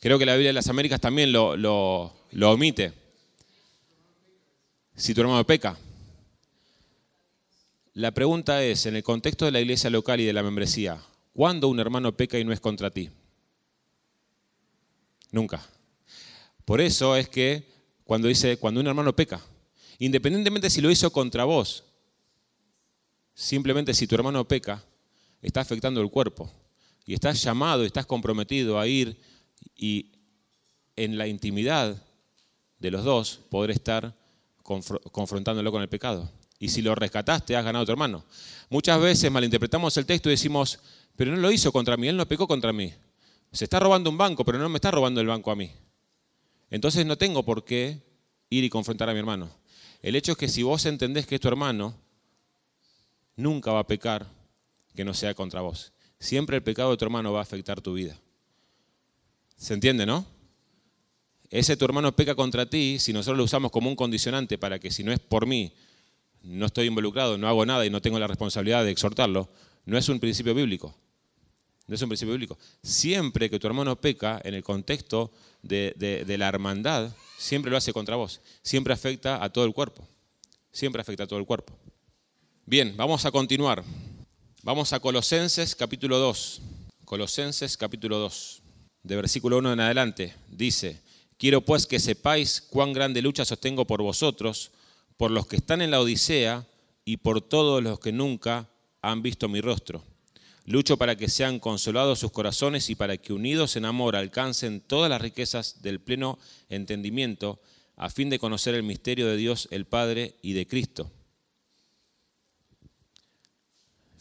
[0.00, 2.14] Creo que la Biblia de las Américas también lo, lo-
[2.50, 2.94] omite.
[4.96, 5.76] Si tu hermano peca.
[7.92, 10.98] La pregunta es, en el contexto de la iglesia local y de la membresía,
[11.34, 13.10] ¿cuándo un hermano peca y no es contra ti?
[15.32, 15.68] Nunca.
[16.64, 17.62] Por eso es que
[18.04, 19.42] cuando dice, cuando un hermano peca,
[19.98, 21.84] independientemente si lo hizo contra vos,
[23.38, 24.84] Simplemente si tu hermano peca,
[25.40, 26.50] está afectando el cuerpo.
[27.06, 29.16] Y estás llamado, estás comprometido a ir
[29.76, 30.10] y
[30.96, 32.02] en la intimidad
[32.80, 34.12] de los dos poder estar
[35.12, 36.28] confrontándolo con el pecado.
[36.58, 38.24] Y si lo rescataste, has ganado a tu hermano.
[38.70, 40.80] Muchas veces malinterpretamos el texto y decimos,
[41.14, 42.92] pero no lo hizo contra mí, él no pecó contra mí.
[43.52, 45.70] Se está robando un banco, pero no me está robando el banco a mí.
[46.70, 48.02] Entonces no tengo por qué
[48.50, 49.48] ir y confrontar a mi hermano.
[50.02, 51.94] El hecho es que si vos entendés que es tu hermano,
[53.38, 54.26] nunca va a pecar
[54.94, 55.92] que no sea contra vos.
[56.18, 58.20] Siempre el pecado de tu hermano va a afectar tu vida.
[59.56, 60.26] ¿Se entiende, no?
[61.48, 64.90] Ese tu hermano peca contra ti, si nosotros lo usamos como un condicionante para que
[64.90, 65.72] si no es por mí,
[66.42, 69.48] no estoy involucrado, no hago nada y no tengo la responsabilidad de exhortarlo,
[69.86, 70.94] no es un principio bíblico.
[71.86, 72.58] No es un principio bíblico.
[72.82, 75.32] Siempre que tu hermano peca en el contexto
[75.62, 78.42] de, de la hermandad, siempre lo hace contra vos.
[78.60, 80.06] Siempre afecta a todo el cuerpo.
[80.70, 81.74] Siempre afecta a todo el cuerpo.
[82.70, 83.82] Bien, vamos a continuar.
[84.62, 86.60] Vamos a Colosenses capítulo 2.
[87.06, 88.62] Colosenses capítulo 2.
[89.04, 90.34] De versículo 1 en adelante.
[90.50, 91.00] Dice,
[91.38, 94.70] quiero pues que sepáis cuán grande lucha sostengo por vosotros,
[95.16, 96.66] por los que están en la Odisea
[97.06, 98.68] y por todos los que nunca
[99.00, 100.04] han visto mi rostro.
[100.66, 105.08] Lucho para que sean consolados sus corazones y para que unidos en amor alcancen todas
[105.08, 106.38] las riquezas del pleno
[106.68, 107.62] entendimiento,
[107.96, 111.10] a fin de conocer el misterio de Dios el Padre y de Cristo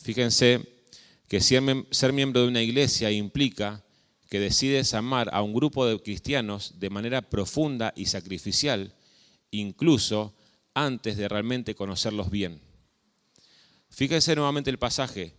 [0.08, 0.66] Fíjense
[1.28, 3.84] que ser miembro de una iglesia implica
[4.30, 8.96] que decides amar a un grupo de cristianos de manera profunda y sacrificial,
[9.52, 10.34] incluso
[10.74, 12.62] antes de realmente conocerlos bien.
[13.90, 15.34] Fíjense nuevamente el pasaje,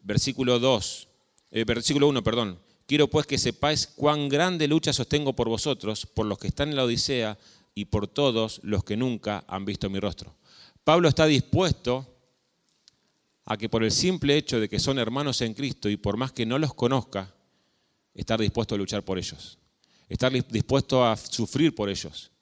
[0.00, 1.08] versículo 2,
[1.50, 2.58] eh, versículo 1, perdón.
[2.86, 6.76] Quiero pues que sepáis cuán grande lucha sostengo por vosotros, por los que están en
[6.76, 7.36] la Odisea
[7.74, 10.34] y por todos los que nunca han visto mi rostro.
[10.82, 12.15] Pablo está dispuesto
[13.46, 16.32] a que por el simple hecho de que son hermanos en Cristo y por más
[16.32, 17.32] que no los conozca,
[18.12, 19.58] estar dispuesto a luchar por ellos,
[20.08, 22.32] estar dispuesto a sufrir por ellos.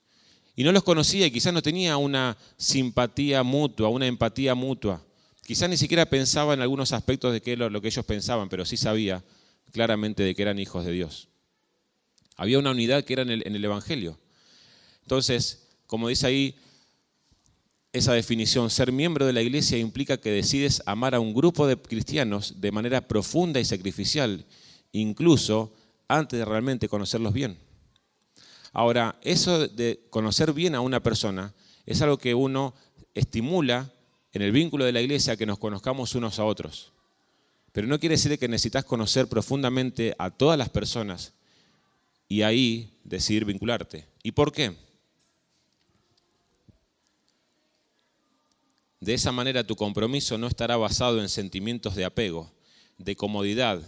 [0.55, 5.01] Y no los conocía y quizás no tenía una simpatía mutua, una empatía mutua.
[5.43, 8.75] Quizás ni siquiera pensaba en algunos aspectos de qué lo que ellos pensaban, pero sí
[8.75, 9.23] sabía
[9.71, 11.27] claramente de que eran hijos de Dios.
[12.35, 14.17] Había una unidad que era en el Evangelio.
[15.03, 16.55] Entonces, como dice ahí,
[17.95, 18.69] esa definición.
[18.69, 22.71] Ser miembro de la iglesia implica que decides amar a un grupo de cristianos de
[22.71, 24.45] manera profunda y sacrificial,
[24.91, 25.73] incluso
[26.09, 27.57] antes de realmente conocerlos bien.
[28.73, 31.53] Ahora, eso de conocer bien a una persona
[31.85, 32.73] es algo que uno
[33.13, 33.93] estimula
[34.33, 36.91] en el vínculo de la iglesia que nos conozcamos unos a otros.
[37.71, 41.33] Pero no quiere decir que necesitas conocer profundamente a todas las personas
[42.27, 44.05] y ahí decidir vincularte.
[44.21, 44.75] ¿Y por qué?
[49.05, 52.51] De esa manera tu compromiso no estará basado en sentimientos de apego,
[52.97, 53.79] de comodidad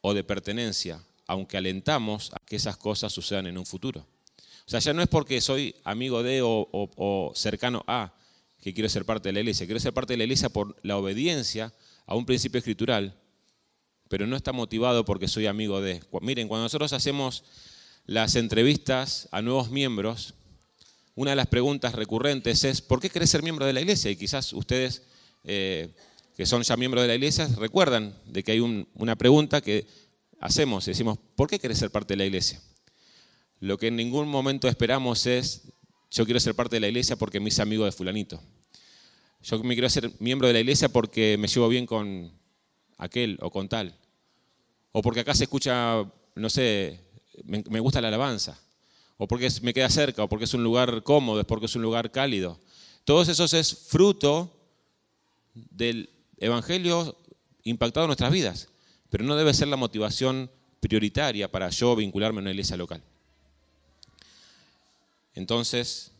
[0.00, 4.00] o de pertenencia, aunque alentamos a que esas cosas sucedan en un futuro.
[4.00, 8.12] O sea, ya no es porque soy amigo de o, cercano a
[8.60, 9.64] que quiero ser parte de la iglesia.
[9.64, 11.72] Quiero ser parte de la iglesia por la obediencia
[12.04, 13.14] a un principio escritural,
[14.08, 16.02] pero no está motivado porque soy amigo de.
[16.20, 17.44] Miren, cuando nosotros hacemos
[18.06, 20.34] las entrevistas a nuevos miembros,
[21.18, 24.08] una de las preguntas recurrentes es, ¿por qué querés ser miembro de la iglesia?
[24.08, 25.02] Y quizás ustedes,
[25.42, 25.92] eh,
[26.36, 29.84] que son ya miembros de la iglesia, recuerdan de que hay una pregunta que
[30.38, 32.62] hacemos, decimos, ¿por qué querés ser parte de la iglesia?
[33.58, 35.62] Lo que en ningún momento esperamos es,
[36.08, 38.40] yo quiero ser parte de la iglesia porque me hice amigo de fulanito.
[39.42, 42.32] Yo me quiero ser miembro de la iglesia porque me llevo bien con
[42.96, 43.98] aquel o con tal.
[44.92, 45.96] O porque acá se escucha,
[46.36, 47.00] no sé,
[47.42, 48.56] me gusta la alabanza
[49.18, 51.82] o porque me queda cerca, o porque es un lugar cómodo, es porque es un
[51.82, 52.58] lugar cálido.
[53.04, 54.54] Todos esos es fruto
[55.54, 56.08] del
[56.38, 57.16] Evangelio
[57.64, 58.68] impactado en nuestras vidas,
[59.10, 60.50] pero no debe ser la motivación
[60.80, 63.02] prioritaria para yo vincularme a una iglesia local.
[65.34, 66.12] Entonces,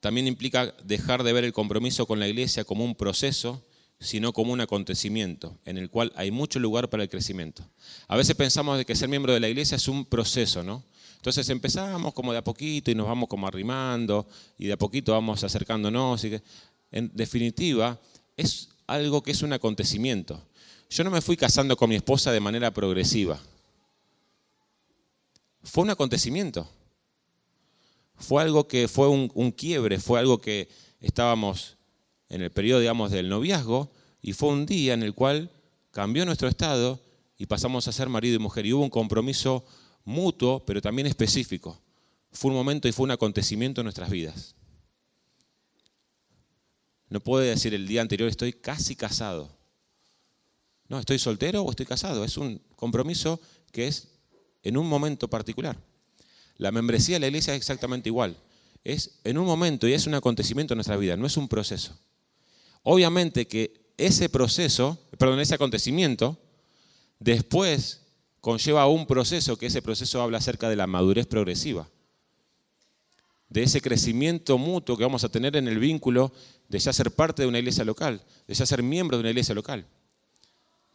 [0.00, 3.64] también implica dejar de ver el compromiso con la iglesia como un proceso,
[3.98, 7.64] sino como un acontecimiento en el cual hay mucho lugar para el crecimiento.
[8.06, 10.84] A veces pensamos de que ser miembro de la iglesia es un proceso, ¿no?
[11.16, 14.26] Entonces empezamos como de a poquito y nos vamos como arrimando
[14.58, 16.24] y de a poquito vamos acercándonos.
[16.24, 16.40] Y
[16.92, 17.98] en definitiva,
[18.36, 20.40] es algo que es un acontecimiento.
[20.88, 23.40] Yo no me fui casando con mi esposa de manera progresiva.
[25.62, 26.68] Fue un acontecimiento.
[28.18, 30.68] Fue algo que fue un, quiebre, fue algo que
[31.00, 31.76] estábamos
[32.28, 33.90] en el periodo, digamos, del noviazgo
[34.22, 35.50] y fue un día en el cual
[35.90, 37.00] cambió nuestro estado
[37.36, 39.64] y pasamos a ser marido y mujer y hubo un compromiso
[40.06, 41.78] mutuo, pero también específico.
[42.32, 44.54] Fue un momento y fue un acontecimiento en nuestras vidas.
[47.10, 49.50] No puede decir el día anterior estoy casi casado.
[50.88, 52.24] No, estoy soltero o estoy casado.
[52.24, 53.40] Es un compromiso
[53.72, 54.08] que es
[54.62, 55.76] en un momento particular.
[56.56, 58.36] La membresía de la iglesia es exactamente igual.
[58.84, 61.98] Es en un momento y es un acontecimiento en nuestra vida, no es un proceso.
[62.82, 66.38] Obviamente que ese proceso, perdón, ese acontecimiento,
[67.18, 68.05] después
[68.46, 71.88] conlleva un proceso, que ese proceso habla acerca de la madurez progresiva,
[73.48, 76.32] de ese crecimiento mutuo que vamos a tener en el vínculo
[76.68, 79.52] de ya ser parte de una iglesia local, de ya ser miembro de una iglesia
[79.52, 79.84] local.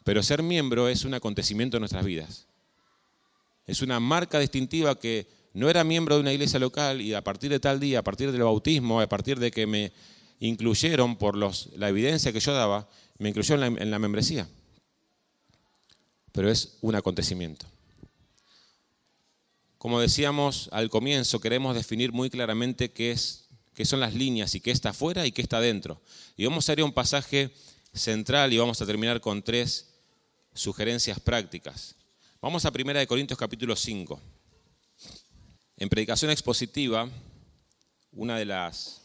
[0.05, 2.47] Pero ser miembro es un acontecimiento en nuestras vidas.
[3.65, 7.51] Es una marca distintiva que no era miembro de una iglesia local y a partir
[7.51, 9.91] de tal día, a partir del bautismo, a partir de que me
[10.39, 12.87] incluyeron por la evidencia que yo daba,
[13.17, 14.47] me incluyeron en la membresía.
[16.31, 17.65] Pero es un acontecimiento.
[19.77, 24.61] Como decíamos al comienzo, queremos definir muy claramente qué, es, qué son las líneas y
[24.61, 26.01] qué está afuera y qué está dentro.
[26.37, 27.51] Y vamos a ir a un pasaje
[27.93, 29.89] central y vamos a terminar con tres
[30.53, 31.95] sugerencias prácticas.
[32.41, 34.19] Vamos a 1 Corintios capítulo 5.
[35.77, 37.09] En predicación expositiva,
[38.11, 39.01] una de las,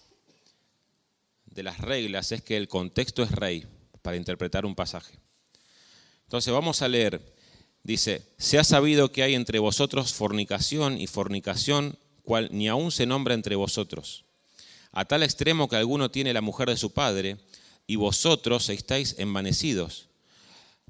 [1.46, 3.66] de las reglas es que el contexto es rey
[4.02, 5.18] para interpretar un pasaje.
[6.26, 7.34] Entonces vamos a leer,
[7.84, 13.06] dice, se ha sabido que hay entre vosotros fornicación y fornicación, cual ni aún se
[13.06, 14.24] nombra entre vosotros,
[14.90, 17.36] a tal extremo que alguno tiene la mujer de su padre,
[17.86, 20.08] y vosotros estáis envanecidos.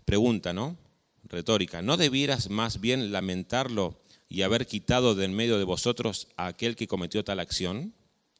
[0.06, 0.78] Pregunta, ¿no?
[1.24, 6.46] Retórica, ¿no debieras más bien lamentarlo y haber quitado de en medio de vosotros a
[6.46, 7.92] aquel que cometió tal acción?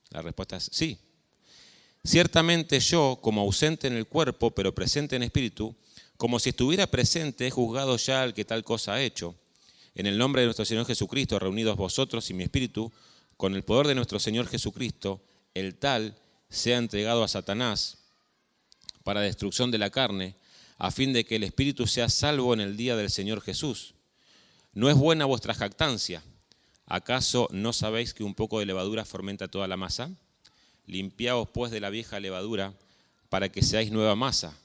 [0.08, 0.98] La respuesta es sí.
[2.04, 5.76] Ciertamente yo, como ausente en el cuerpo, pero presente en espíritu,
[6.16, 9.34] como si estuviera presente, he juzgado ya al que tal cosa ha hecho.
[9.94, 12.92] En el nombre de nuestro Señor Jesucristo, reunidos vosotros y mi espíritu,
[13.36, 15.22] con el poder de nuestro Señor Jesucristo,
[15.54, 16.16] el tal
[16.48, 17.98] sea entregado a Satanás
[19.02, 20.36] para destrucción de la carne,
[20.78, 23.94] a fin de que el espíritu sea salvo en el día del Señor Jesús.
[24.72, 26.22] No es buena vuestra jactancia.
[26.86, 30.10] ¿Acaso no sabéis que un poco de levadura fermenta toda la masa?
[30.86, 32.74] Limpiaos pues de la vieja levadura
[33.28, 34.56] para que seáis nueva masa,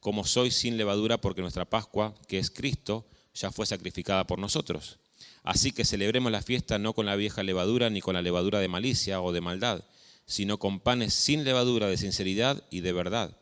[0.00, 4.98] como sois sin levadura porque nuestra Pascua, que es Cristo, ya fue sacrificada por nosotros.
[5.42, 8.68] Así que celebremos la fiesta no con la vieja levadura ni con la levadura de
[8.68, 9.84] malicia o de maldad,
[10.26, 13.36] sino con panes sin levadura de sinceridad y de verdad.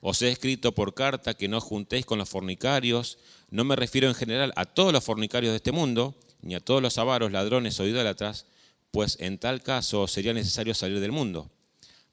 [0.00, 3.18] Os he escrito por carta que no os juntéis con los fornicarios,
[3.50, 6.82] no me refiero en general a todos los fornicarios de este mundo, ni a todos
[6.82, 8.46] los avaros, ladrones o idólatras,
[8.90, 11.50] pues en tal caso sería necesario salir del mundo.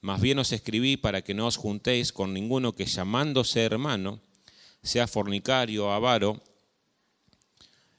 [0.01, 4.19] Más bien os escribí para que no os juntéis con ninguno que llamándose hermano,
[4.81, 6.41] sea fornicario, avaro,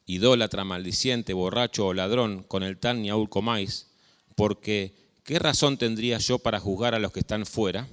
[0.06, 3.86] idólatra, maldiciente, borracho o ladrón, con el tal ni aún comáis,
[4.34, 7.88] porque ¿qué razón tendría yo para juzgar a los que están fuera?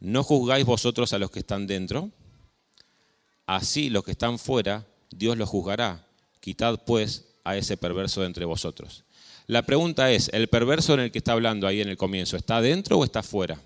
[0.00, 2.10] ¿No juzgáis vosotros a los que están dentro?
[3.44, 6.06] Así los que están fuera, Dios los juzgará.
[6.40, 9.04] Quitad pues a ese perverso de entre vosotros.
[9.46, 12.60] La pregunta es, ¿el perverso en el que está hablando ahí en el comienzo, ¿está
[12.60, 13.60] dentro o está fuera?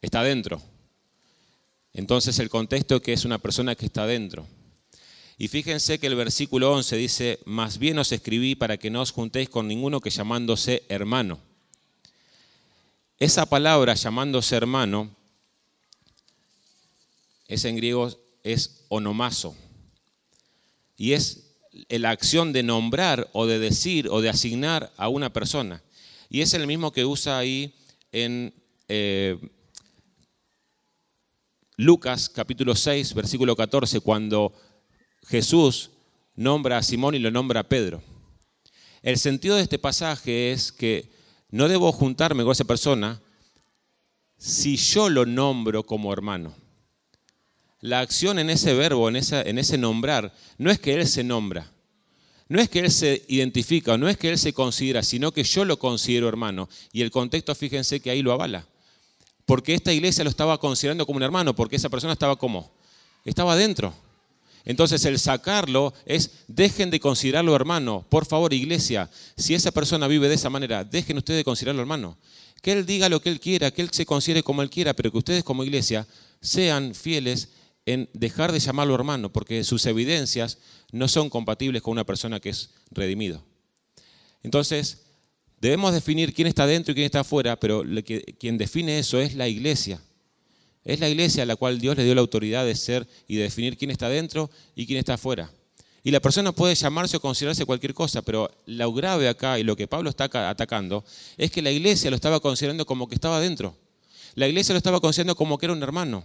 [0.00, 0.60] Está dentro.
[1.94, 4.46] Entonces el contexto es que es una persona que está dentro.
[5.38, 9.12] Y fíjense que el versículo 11 dice, más bien os escribí para que no os
[9.12, 11.38] juntéis con ninguno que llamándose hermano.
[13.18, 15.10] Esa palabra llamándose hermano
[17.46, 18.10] es en griego
[18.42, 19.54] es onomazo.
[20.96, 21.41] Y es
[21.88, 25.82] la acción de nombrar o de decir o de asignar a una persona.
[26.28, 27.74] Y es el mismo que usa ahí
[28.10, 28.54] en
[28.88, 29.38] eh,
[31.76, 34.52] Lucas capítulo 6, versículo 14, cuando
[35.26, 35.90] Jesús
[36.34, 38.02] nombra a Simón y lo nombra a Pedro.
[39.02, 41.10] El sentido de este pasaje es que
[41.50, 43.20] no debo juntarme con esa persona
[44.36, 46.61] si yo lo nombro como hermano
[47.82, 51.68] la acción en ese verbo, en, ese nombrar, no es que Él se nombra,
[52.48, 55.64] no es que Él se identifica, no es que Él se considera, sino que yo
[55.64, 56.68] lo considero hermano.
[56.92, 58.66] Y el contexto, fíjense que ahí lo avala.
[59.46, 62.70] Porque esta iglesia lo estaba considerando como un hermano, porque esa persona estaba como,
[63.24, 63.92] estaba dentro.
[64.64, 68.06] Entonces el sacarlo es, dejen de considerarlo hermano.
[68.08, 72.16] Por favor, iglesia, si esa persona vive de esa manera, dejen ustedes de considerarlo hermano.
[72.62, 75.10] Que él diga lo que él quiera, que él se considere como él quiera, pero
[75.10, 76.06] que ustedes como iglesia
[76.40, 77.48] sean fieles
[77.86, 80.58] en dejar de llamarlo hermano, porque sus evidencias
[80.92, 83.44] no son compatibles con una persona que es redimido.
[84.42, 85.02] Entonces,
[85.60, 87.84] debemos definir quién está dentro y quién está afuera, pero
[88.38, 90.00] quien define eso es la iglesia.
[90.84, 93.44] Es la iglesia a la cual Dios le dio la autoridad de ser y de
[93.44, 95.52] definir quién está dentro y quién está afuera.
[96.04, 99.76] Y la persona puede llamarse o considerarse cualquier cosa, pero lo grave acá y lo
[99.76, 101.04] que Pablo está atacando
[101.36, 103.76] es que la iglesia lo estaba considerando como que estaba dentro.
[104.34, 106.24] La iglesia lo estaba considerando como que era un hermano.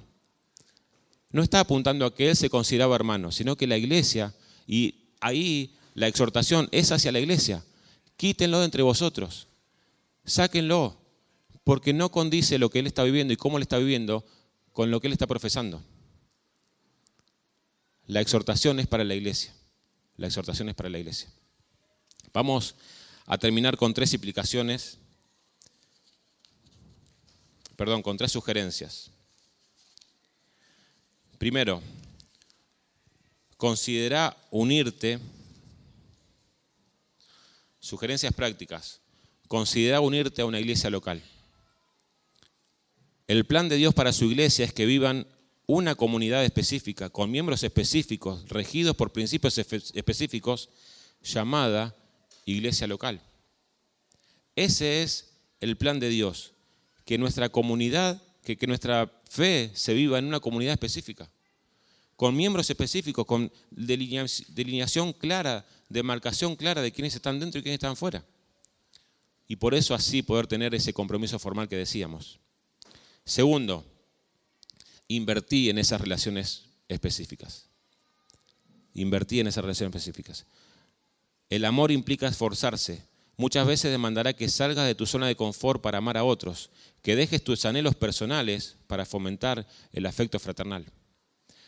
[1.29, 4.33] No está apuntando a que él se consideraba hermano, sino que la iglesia,
[4.65, 7.63] y ahí la exhortación es hacia la iglesia,
[8.15, 9.47] quítenlo de entre vosotros,
[10.25, 10.97] sáquenlo,
[11.63, 14.25] porque no condice lo que él está viviendo y cómo él está viviendo
[14.71, 15.83] con lo que él está profesando.
[18.05, 19.53] La exhortación es para la iglesia.
[20.15, 21.29] La exhortación es para la iglesia.
[22.33, 22.75] Vamos
[23.25, 24.97] a terminar con tres implicaciones,
[27.75, 29.11] perdón, con tres sugerencias.
[31.37, 31.81] Primero,
[33.57, 35.19] considera unirte,
[37.79, 39.01] sugerencias prácticas,
[39.47, 41.23] considera unirte a una iglesia local.
[43.27, 45.27] El plan de Dios para su iglesia es que vivan
[45.65, 50.69] una comunidad específica, con miembros específicos, regidos por principios específicos,
[51.21, 51.95] llamada
[52.45, 53.21] iglesia local.
[54.55, 56.53] Ese es el plan de Dios,
[57.05, 58.21] que nuestra comunidad,
[58.55, 61.29] que, nuestra fe se viva en una comunidad específica,
[62.15, 67.97] con miembros específicos, con delineación clara, demarcación clara de quiénes están dentro y quiénes están
[67.97, 68.23] fuera.
[69.47, 72.39] Y por eso así poder tener ese compromiso formal que decíamos.
[73.23, 73.85] Segundo,
[75.07, 77.65] invertí en esas relaciones específicas.
[78.93, 80.45] Invertí en esas relaciones específicas.
[81.49, 83.03] El amor implica esforzarse.
[83.39, 86.71] Muchas veces demandará que salgas de tu zona de confort para amar a otros,
[87.03, 90.85] que dejes tus anhelos personales para fomentar el afecto fraternal.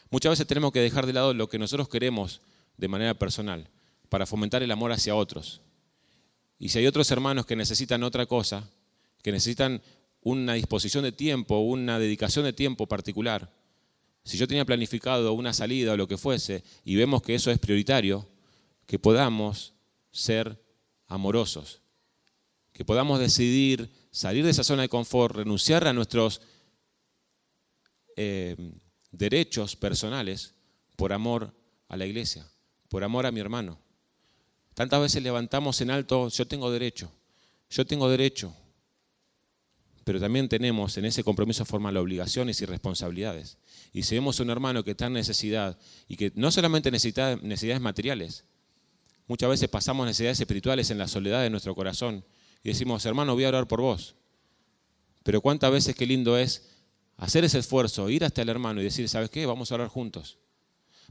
[0.10, 2.42] Muchas veces tenemos que dejar de lado lo que nosotros queremos
[2.78, 3.70] de manera personal
[4.10, 5.62] para fomentar el amor hacia otros.
[6.58, 8.68] Y si hay otros hermanos que necesitan otra cosa,
[9.22, 9.84] que necesitan
[10.22, 13.54] una disposición de tiempo, una dedicación de tiempo particular,
[14.24, 17.60] si yo tenía planificado una salida o lo que fuese y vemos que eso es
[17.60, 18.28] prioritario,
[18.88, 19.74] que podamos
[20.12, 20.60] ser
[21.10, 21.82] amorosos,
[22.72, 26.42] que podamos decidir salir de esa zona de confort, renunciar a nuestros
[28.16, 28.56] eh,
[29.12, 30.54] derechos personales
[30.96, 31.54] por amor
[31.90, 32.48] a la iglesia,
[32.88, 33.80] por amor a mi hermano.
[34.76, 37.12] Tantas veces levantamos en alto, yo tengo derecho,
[37.70, 38.56] yo tengo derecho,
[40.04, 43.58] pero también tenemos en ese compromiso formal obligaciones y responsabilidades.
[43.94, 47.82] Y si vemos un hermano que está en necesidad y que no solamente necesita necesidades
[47.82, 48.46] materiales,
[49.30, 52.26] muchas veces pasamos necesidades espirituales en la soledad de nuestro corazón
[52.64, 54.16] y decimos, hermano, voy a orar por vos.
[55.24, 56.68] Pero cuántas veces qué lindo es
[57.16, 59.46] hacer ese esfuerzo, ir hasta el hermano y decir, ¿sabes qué?
[59.46, 60.40] Vamos a orar juntos.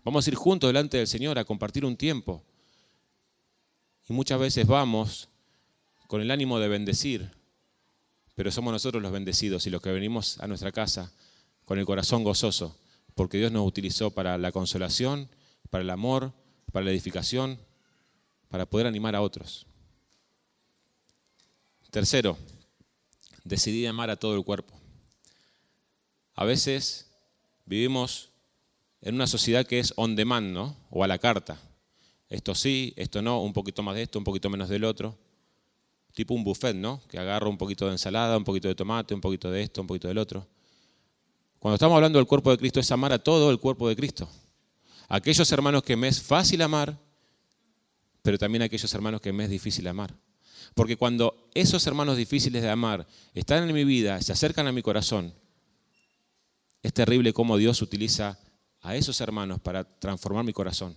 [0.02, 2.42] Vamos a ir juntos delante del Señor a compartir un tiempo.
[4.08, 5.28] Y muchas veces vamos
[6.08, 7.30] con el ánimo de bendecir,
[8.34, 11.12] pero somos nosotros los bendecidos y los que venimos a nuestra casa
[11.64, 12.76] con el corazón gozoso,
[13.14, 15.28] porque Dios nos utilizó para la consolación,
[15.70, 16.32] para el amor,
[16.72, 17.60] para la edificación,
[18.48, 19.66] para poder animar a otros.
[21.90, 22.36] Tercero,
[23.44, 24.74] decidí amar a todo el cuerpo.
[26.34, 27.10] A veces
[27.64, 28.30] vivimos
[29.00, 30.76] en una sociedad que es on demand, ¿no?
[30.90, 31.58] O a la carta.
[32.28, 35.16] Esto sí, esto no, un poquito más de esto, un poquito menos del otro
[36.18, 37.00] tipo un buffet, ¿no?
[37.08, 39.86] Que agarro un poquito de ensalada, un poquito de tomate, un poquito de esto, un
[39.86, 40.44] poquito del otro.
[41.60, 44.28] Cuando estamos hablando del cuerpo de Cristo es amar a todo el cuerpo de Cristo.
[45.08, 46.98] Aquellos hermanos que me es fácil amar,
[48.22, 50.14] pero también aquellos hermanos que me es difícil amar.
[50.74, 54.82] Porque cuando esos hermanos difíciles de amar están en mi vida, se acercan a mi
[54.82, 55.32] corazón,
[56.82, 58.38] es terrible cómo Dios utiliza
[58.80, 60.96] a esos hermanos para transformar mi corazón,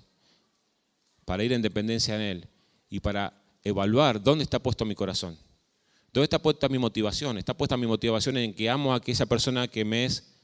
[1.25, 2.47] para ir en dependencia en Él
[2.89, 5.37] y para evaluar dónde está puesto mi corazón.
[6.13, 7.37] ¿Dónde está puesta mi motivación?
[7.37, 10.35] ¿Está puesta mi motivación en que amo a esa persona que me es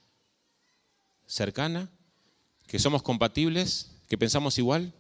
[1.25, 1.89] cercana?
[2.67, 3.91] ¿Que somos compatibles?
[4.07, 4.93] ¿Que pensamos igual?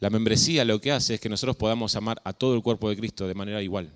[0.00, 2.96] La membresía lo que hace es que nosotros podamos amar a todo el cuerpo de
[2.96, 3.92] Cristo de manera igual,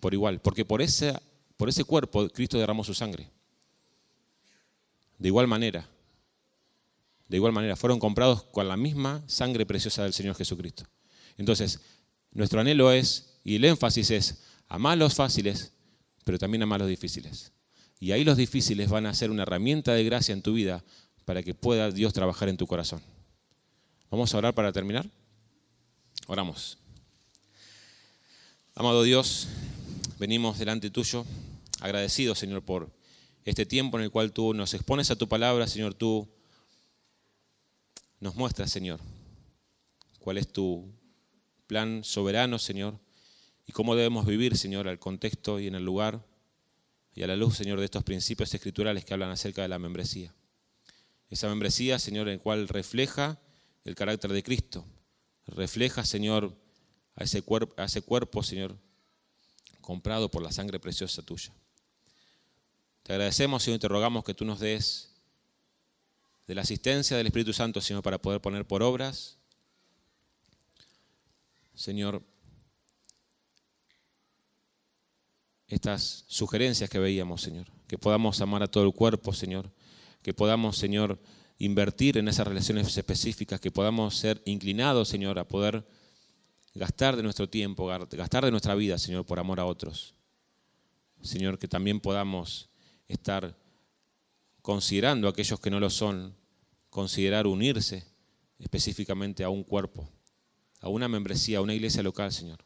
[0.00, 1.14] por igual, porque por ese,
[1.56, 3.30] por ese cuerpo Cristo derramó su sangre.
[5.18, 5.88] De igual manera,
[7.28, 10.84] de igual manera, fueron comprados con la misma sangre preciosa del Señor Jesucristo.
[11.38, 11.80] Entonces,
[12.32, 15.72] nuestro anhelo es, y el énfasis es, amar los fáciles,
[16.24, 17.52] pero también amar los difíciles.
[17.98, 20.84] Y ahí los difíciles van a ser una herramienta de gracia en tu vida
[21.24, 23.00] para que pueda Dios trabajar en tu corazón.
[24.10, 25.04] Vamos a orar para terminar.
[26.28, 26.78] Oramos.
[28.74, 29.48] Amado Dios,
[30.18, 31.24] venimos delante tuyo,
[31.80, 32.90] agradecidos, Señor, por
[33.44, 36.28] este tiempo en el cual tú nos expones a tu palabra, Señor, tú
[38.20, 39.00] nos muestras, Señor,
[40.20, 40.88] cuál es tu
[41.66, 43.00] plan soberano, Señor,
[43.66, 46.24] y cómo debemos vivir, Señor, al contexto y en el lugar
[47.12, 50.32] y a la luz, Señor, de estos principios escriturales que hablan acerca de la membresía.
[51.28, 53.40] Esa membresía, Señor, en el cual refleja
[53.86, 54.84] el carácter de Cristo.
[55.46, 56.52] Refleja, Señor,
[57.14, 58.76] a ese, cuerpo, a ese cuerpo, Señor,
[59.80, 61.52] comprado por la sangre preciosa tuya.
[63.04, 65.14] Te agradecemos, Señor, y te rogamos que tú nos des
[66.48, 69.38] de la asistencia del Espíritu Santo, Señor, para poder poner por obras,
[71.74, 72.22] Señor,
[75.68, 77.66] estas sugerencias que veíamos, Señor.
[77.86, 79.70] Que podamos amar a todo el cuerpo, Señor.
[80.22, 81.20] Que podamos, Señor,
[81.58, 85.86] invertir en esas relaciones específicas, que podamos ser inclinados, Señor, a poder
[86.74, 90.14] gastar de nuestro tiempo, gastar de nuestra vida, Señor, por amor a otros.
[91.22, 92.68] Señor, que también podamos
[93.08, 93.56] estar
[94.60, 96.36] considerando a aquellos que no lo son,
[96.90, 98.04] considerar unirse
[98.58, 100.10] específicamente a un cuerpo,
[100.80, 102.64] a una membresía, a una iglesia local, Señor.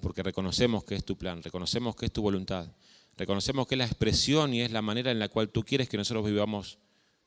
[0.00, 2.72] Porque reconocemos que es tu plan, reconocemos que es tu voluntad,
[3.16, 5.96] reconocemos que es la expresión y es la manera en la cual tú quieres que
[5.96, 6.78] nosotros vivamos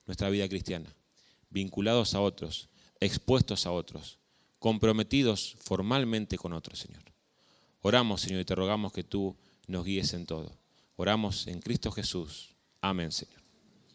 [0.05, 0.93] nuestra vida cristiana,
[1.49, 4.19] vinculados a otros, expuestos a otros,
[4.59, 7.03] comprometidos formalmente con otros, Señor.
[7.81, 9.35] Oramos, Señor, y te rogamos que tú
[9.67, 10.57] nos guíes en todo.
[10.95, 12.55] Oramos en Cristo Jesús.
[12.79, 13.42] Amén, Señor.